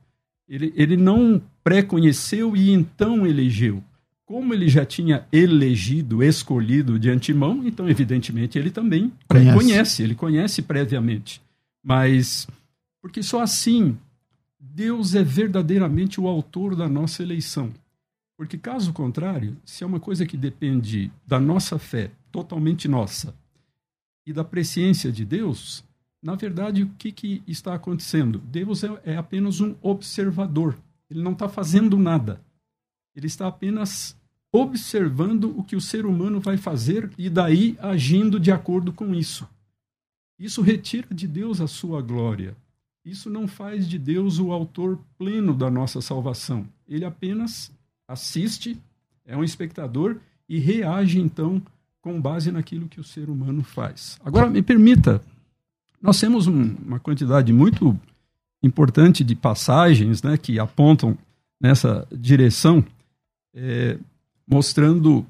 [0.47, 3.83] Ele, ele não pré-conheceu e então elegeu.
[4.29, 10.15] Como ele já tinha elegido, escolhido de antemão, então, evidentemente, ele também conhece, conhece ele
[10.15, 11.41] conhece previamente.
[11.83, 12.47] Mas,
[13.01, 13.97] porque só assim
[14.61, 17.73] Deus é verdadeiramente o autor da nossa eleição.
[18.37, 23.35] Porque, caso contrário, se é uma coisa que depende da nossa fé, totalmente nossa,
[24.27, 25.83] e da presciência de Deus,
[26.23, 28.43] na verdade, o que, que está acontecendo?
[28.45, 30.77] Deus é, é apenas um observador.
[31.09, 32.47] Ele não está fazendo nada.
[33.19, 34.17] Ele está apenas
[34.53, 39.45] observando o que o ser humano vai fazer e daí agindo de acordo com isso.
[40.39, 42.57] Isso retira de Deus a sua glória.
[43.05, 46.65] Isso não faz de Deus o autor pleno da nossa salvação.
[46.89, 47.73] Ele apenas
[48.07, 48.79] assiste,
[49.27, 51.61] é um espectador e reage então
[52.01, 54.17] com base naquilo que o ser humano faz.
[54.25, 55.21] Agora, me permita,
[56.01, 57.99] nós temos um, uma quantidade muito
[58.63, 61.19] importante de passagens né, que apontam
[61.61, 62.85] nessa direção,
[63.55, 63.99] é,
[64.47, 65.27] mostrando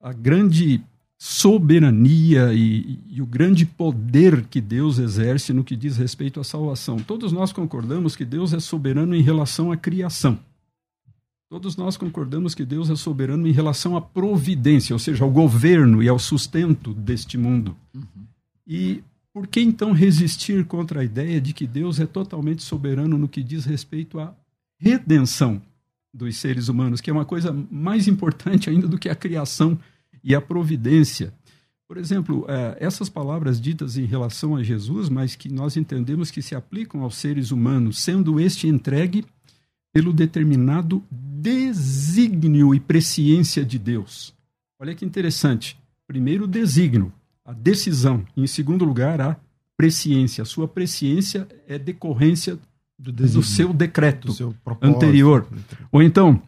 [0.00, 0.82] a grande
[1.18, 6.96] soberania e, e, o grande poder que Deus exerce no que diz respeito à salvação.
[6.98, 10.38] Todos nós concordamos que Deus é soberano em relação à criação.
[11.50, 16.02] Todos nós concordamos que Deus é soberano em relação à providência, ou seja, ao governo
[16.02, 17.76] e ao sustento deste mundo.
[17.92, 18.24] Uhum.
[18.66, 19.02] E
[19.32, 23.42] por que então resistir contra a ideia de que Deus é totalmente soberano no que
[23.42, 24.32] diz respeito à
[24.78, 25.60] redenção
[26.12, 29.78] dos seres humanos, que é uma coisa mais importante ainda do que a criação
[30.22, 31.32] e a providência.
[31.86, 36.42] Por exemplo, é, essas palavras ditas em relação a Jesus, mas que nós entendemos que
[36.42, 39.24] se aplicam aos seres humanos, sendo este entregue
[39.92, 44.32] pelo determinado desígnio e presciência de Deus.
[44.78, 45.76] Olha que interessante.
[46.06, 47.12] Primeiro, o desígnio,
[47.44, 48.24] a decisão.
[48.36, 49.36] Em segundo lugar, a
[49.76, 50.42] presciência.
[50.42, 52.58] A sua presciência é decorrência
[53.00, 55.46] do, do seu decreto do seu anterior.
[55.90, 56.40] Ou então,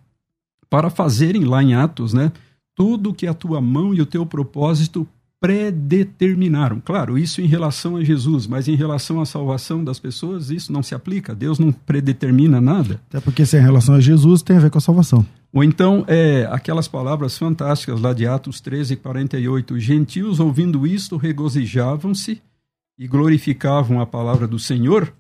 [0.69, 2.31] para fazerem lá em Atos, né?
[2.75, 5.07] tudo que a tua mão e o teu propósito
[5.41, 6.81] predeterminaram.
[6.81, 10.85] Claro, isso em relação a Jesus, mas em relação à salvação das pessoas, isso não
[10.85, 11.35] se aplica.
[11.35, 13.01] Deus não predetermina nada.
[13.09, 15.27] Até porque se é em relação a Jesus, tem a ver com a salvação.
[15.53, 19.81] Ou então, é, aquelas palavras fantásticas lá de Atos 13, 48.
[19.81, 22.41] Gentios, ouvindo isto, regozijavam-se
[22.97, 25.13] e glorificavam a palavra do Senhor,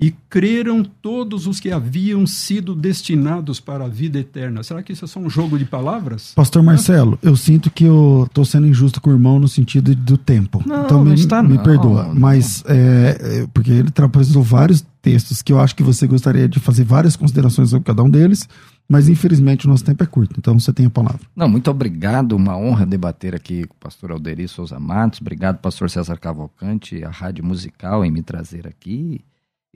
[0.00, 4.62] e creram todos os que haviam sido destinados para a vida eterna.
[4.62, 6.32] Será que isso é só um jogo de palavras?
[6.36, 10.16] Pastor Marcelo, eu sinto que eu estou sendo injusto com o irmão no sentido do
[10.16, 10.62] tempo.
[10.64, 12.04] Não, então me, está, me não, perdoa.
[12.04, 12.14] Não.
[12.14, 16.60] Mas, é, é, porque ele apresentou vários textos que eu acho que você gostaria de
[16.60, 18.48] fazer várias considerações sobre cada um deles,
[18.88, 21.20] mas infelizmente o nosso tempo é curto, então você tem a palavra.
[21.34, 25.88] Não, muito obrigado, uma honra debater aqui com o pastor Alderi Souza Matos, obrigado pastor
[25.88, 29.20] César Cavalcante, a Rádio Musical em me trazer aqui,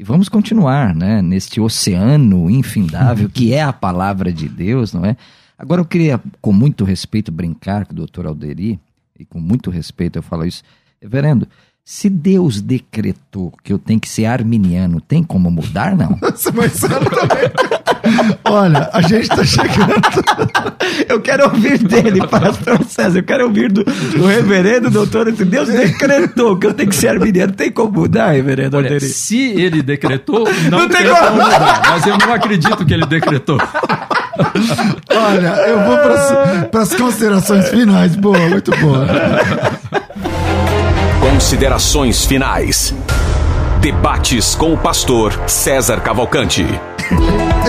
[0.03, 5.17] e vamos continuar, né, neste oceano infindável que é a palavra de Deus, não é?
[5.57, 8.81] Agora eu queria, com muito respeito, brincar com o doutor Alderi,
[9.17, 10.65] e com muito respeito eu falo isso,
[11.01, 11.47] reverendo,
[11.85, 16.11] se Deus decretou que eu tenho que ser arminiano, tem como mudar, não?
[16.55, 17.51] Marcelo também.
[18.45, 19.93] Olha, a gente está chegando.
[21.09, 23.19] eu quero ouvir dele, pastor César.
[23.19, 25.35] Eu quero ouvir do, do reverendo doutor.
[25.35, 29.41] Se Deus decretou que eu tenho que ser arminiano, tem como mudar, reverendo Olha, Se
[29.41, 31.83] ele decretou, não, não tem, tem como mudar.
[31.91, 33.59] Mas eu não acredito que ele decretou.
[35.11, 35.99] Olha, eu vou
[36.69, 38.15] para as considerações finais.
[38.15, 39.07] Boa, muito boa.
[41.23, 42.93] Considerações finais.
[43.81, 46.67] Debates com o pastor César Cavalcante.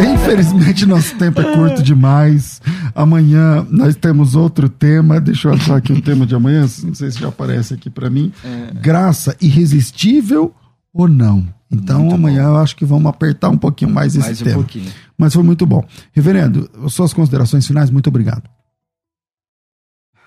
[0.01, 2.59] Infelizmente, nosso tempo é curto demais.
[2.95, 5.21] Amanhã nós temos outro tema.
[5.21, 6.61] Deixa eu achar aqui o tema de amanhã.
[6.83, 8.33] Não sei se já aparece aqui para mim.
[8.43, 8.73] É...
[8.73, 10.51] Graça irresistível
[10.91, 11.47] ou não?
[11.71, 12.55] Então muito amanhã bom.
[12.55, 14.55] eu acho que vamos apertar um pouquinho mais esse mais um tema.
[14.55, 14.91] Pouquinho.
[15.15, 15.85] Mas foi muito bom.
[16.11, 18.49] Reverendo, suas considerações finais, muito obrigado.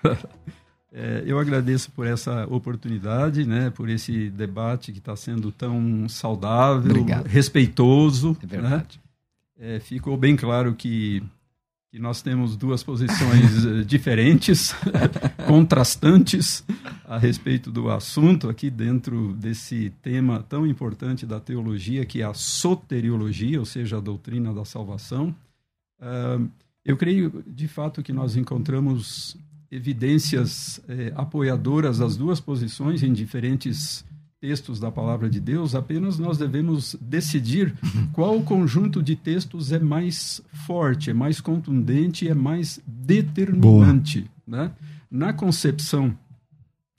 [0.91, 6.91] É, eu agradeço por essa oportunidade, né, por esse debate que está sendo tão saudável,
[6.91, 7.27] Obrigado.
[7.27, 8.37] respeitoso.
[8.41, 8.61] É né?
[8.61, 8.99] verdade.
[9.57, 9.75] Né?
[9.75, 11.21] É, ficou bem claro que,
[11.91, 14.73] que nós temos duas posições eh, diferentes,
[15.47, 16.63] contrastantes
[17.03, 22.33] a respeito do assunto aqui dentro desse tema tão importante da teologia, que é a
[22.33, 25.35] soteriologia, ou seja, a doutrina da salvação.
[25.99, 26.47] Uh,
[26.85, 29.35] eu creio, de fato, que nós encontramos
[29.71, 34.05] evidências eh, apoiadoras das duas posições em diferentes
[34.39, 37.73] textos da palavra de Deus, apenas nós devemos decidir
[38.13, 44.29] qual conjunto de textos é mais forte, é mais contundente, é mais determinante.
[44.45, 44.71] Né?
[45.09, 46.15] Na concepção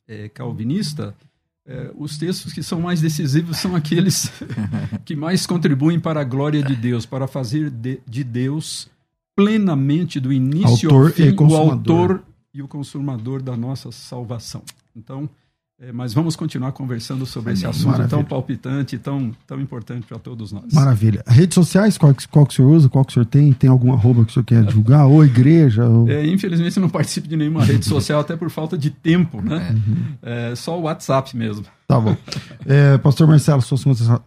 [0.07, 1.15] é, calvinista,
[1.65, 4.33] é, os textos que são mais decisivos são aqueles
[5.05, 8.91] que mais contribuem para a glória de Deus, para fazer de, de Deus
[9.37, 14.63] plenamente do início autor ao fim, o autor e o consumador da nossa salvação.
[14.97, 15.29] Então,
[15.81, 18.09] é, mas vamos continuar conversando sobre esse assunto Maravilha.
[18.09, 20.73] tão palpitante, tão, tão importante para todos nós.
[20.73, 21.23] Maravilha.
[21.25, 22.89] Redes sociais, qual, qual que o senhor usa?
[22.89, 23.53] Qual que o senhor tem?
[23.53, 25.07] Tem algum arroba que o senhor quer divulgar?
[25.07, 25.87] ou igreja?
[25.89, 26.11] Ou...
[26.11, 29.71] É, infelizmente, eu não participo de nenhuma rede social, até por falta de tempo, né?
[29.73, 29.97] Uhum.
[30.21, 31.65] É, só o WhatsApp mesmo.
[31.87, 32.17] Tá bom.
[32.67, 33.85] É, Pastor Marcelo, suas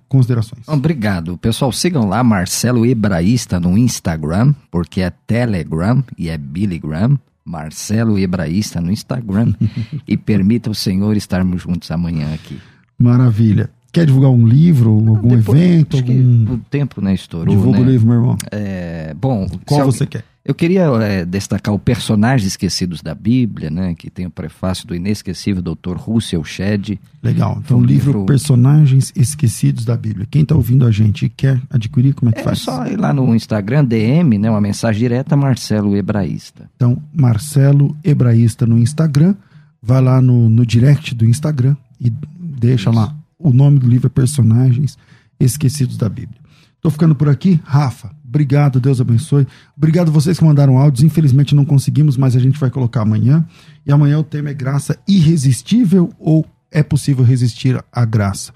[0.08, 0.66] considerações.
[0.70, 1.38] Obrigado.
[1.38, 7.20] Pessoal, sigam lá Marcelo Hebraísta no Instagram, porque é Telegram e é Billygram.
[7.44, 9.54] Marcelo Hebraísta no Instagram
[10.08, 12.60] e permita o Senhor estarmos juntos amanhã aqui.
[12.98, 13.70] Maravilha.
[13.92, 15.98] Quer divulgar um livro, algum Depois, evento?
[15.98, 16.54] Algum...
[16.54, 17.54] O tempo né, estourou.
[17.54, 17.86] Divulga né?
[17.86, 18.38] o livro, meu irmão.
[18.52, 20.24] É, bom, qual você quer?
[20.44, 24.96] Eu queria é, destacar o Personagens Esquecidos da Bíblia, né, que tem o prefácio do
[24.96, 25.98] inesquecível Dr.
[25.98, 27.00] Russell Shedd.
[27.22, 27.62] Legal.
[27.64, 30.28] Então, o livro, livro Personagens Esquecidos da Bíblia.
[30.30, 32.62] Quem está ouvindo a gente e quer adquirir, como é que é faz?
[32.62, 36.68] É só ir lá no Instagram, DM, né, uma mensagem direta, Marcelo Hebraísta.
[36.76, 39.36] Então, Marcelo Hebraísta no Instagram.
[39.84, 43.00] Vai lá no, no direct do Instagram e deixa Isso.
[43.00, 43.16] lá.
[43.42, 44.98] O nome do livro é Personagens
[45.40, 46.40] Esquecidos da Bíblia.
[46.82, 47.60] Tô ficando por aqui.
[47.64, 49.46] Rafa, Obrigado, Deus abençoe.
[49.76, 51.04] Obrigado vocês que mandaram áudios.
[51.04, 53.46] Infelizmente não conseguimos, mas a gente vai colocar amanhã.
[53.86, 58.54] E amanhã o tema é graça irresistível ou é possível resistir à graça.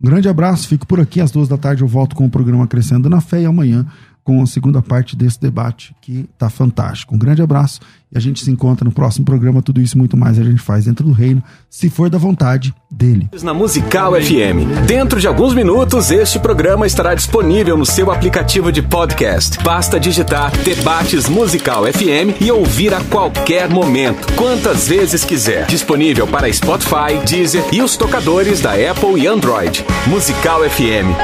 [0.00, 1.20] Um grande abraço, fico por aqui.
[1.20, 3.86] Às duas da tarde eu volto com o programa Crescendo na Fé e amanhã
[4.28, 7.14] com a segunda parte desse debate que está fantástico.
[7.14, 7.80] Um grande abraço
[8.12, 9.62] e a gente se encontra no próximo programa.
[9.62, 12.74] Tudo isso e muito mais a gente faz dentro do reino, se for da vontade
[12.90, 13.26] dele.
[13.42, 14.84] Na Musical FM.
[14.86, 19.58] Dentro de alguns minutos, este programa estará disponível no seu aplicativo de podcast.
[19.62, 25.64] Basta digitar Debates Musical FM e ouvir a qualquer momento, quantas vezes quiser.
[25.68, 29.82] Disponível para Spotify, Deezer e os tocadores da Apple e Android.
[30.06, 31.16] Musical FM.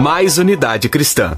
[0.00, 1.36] Mais unidade cristã.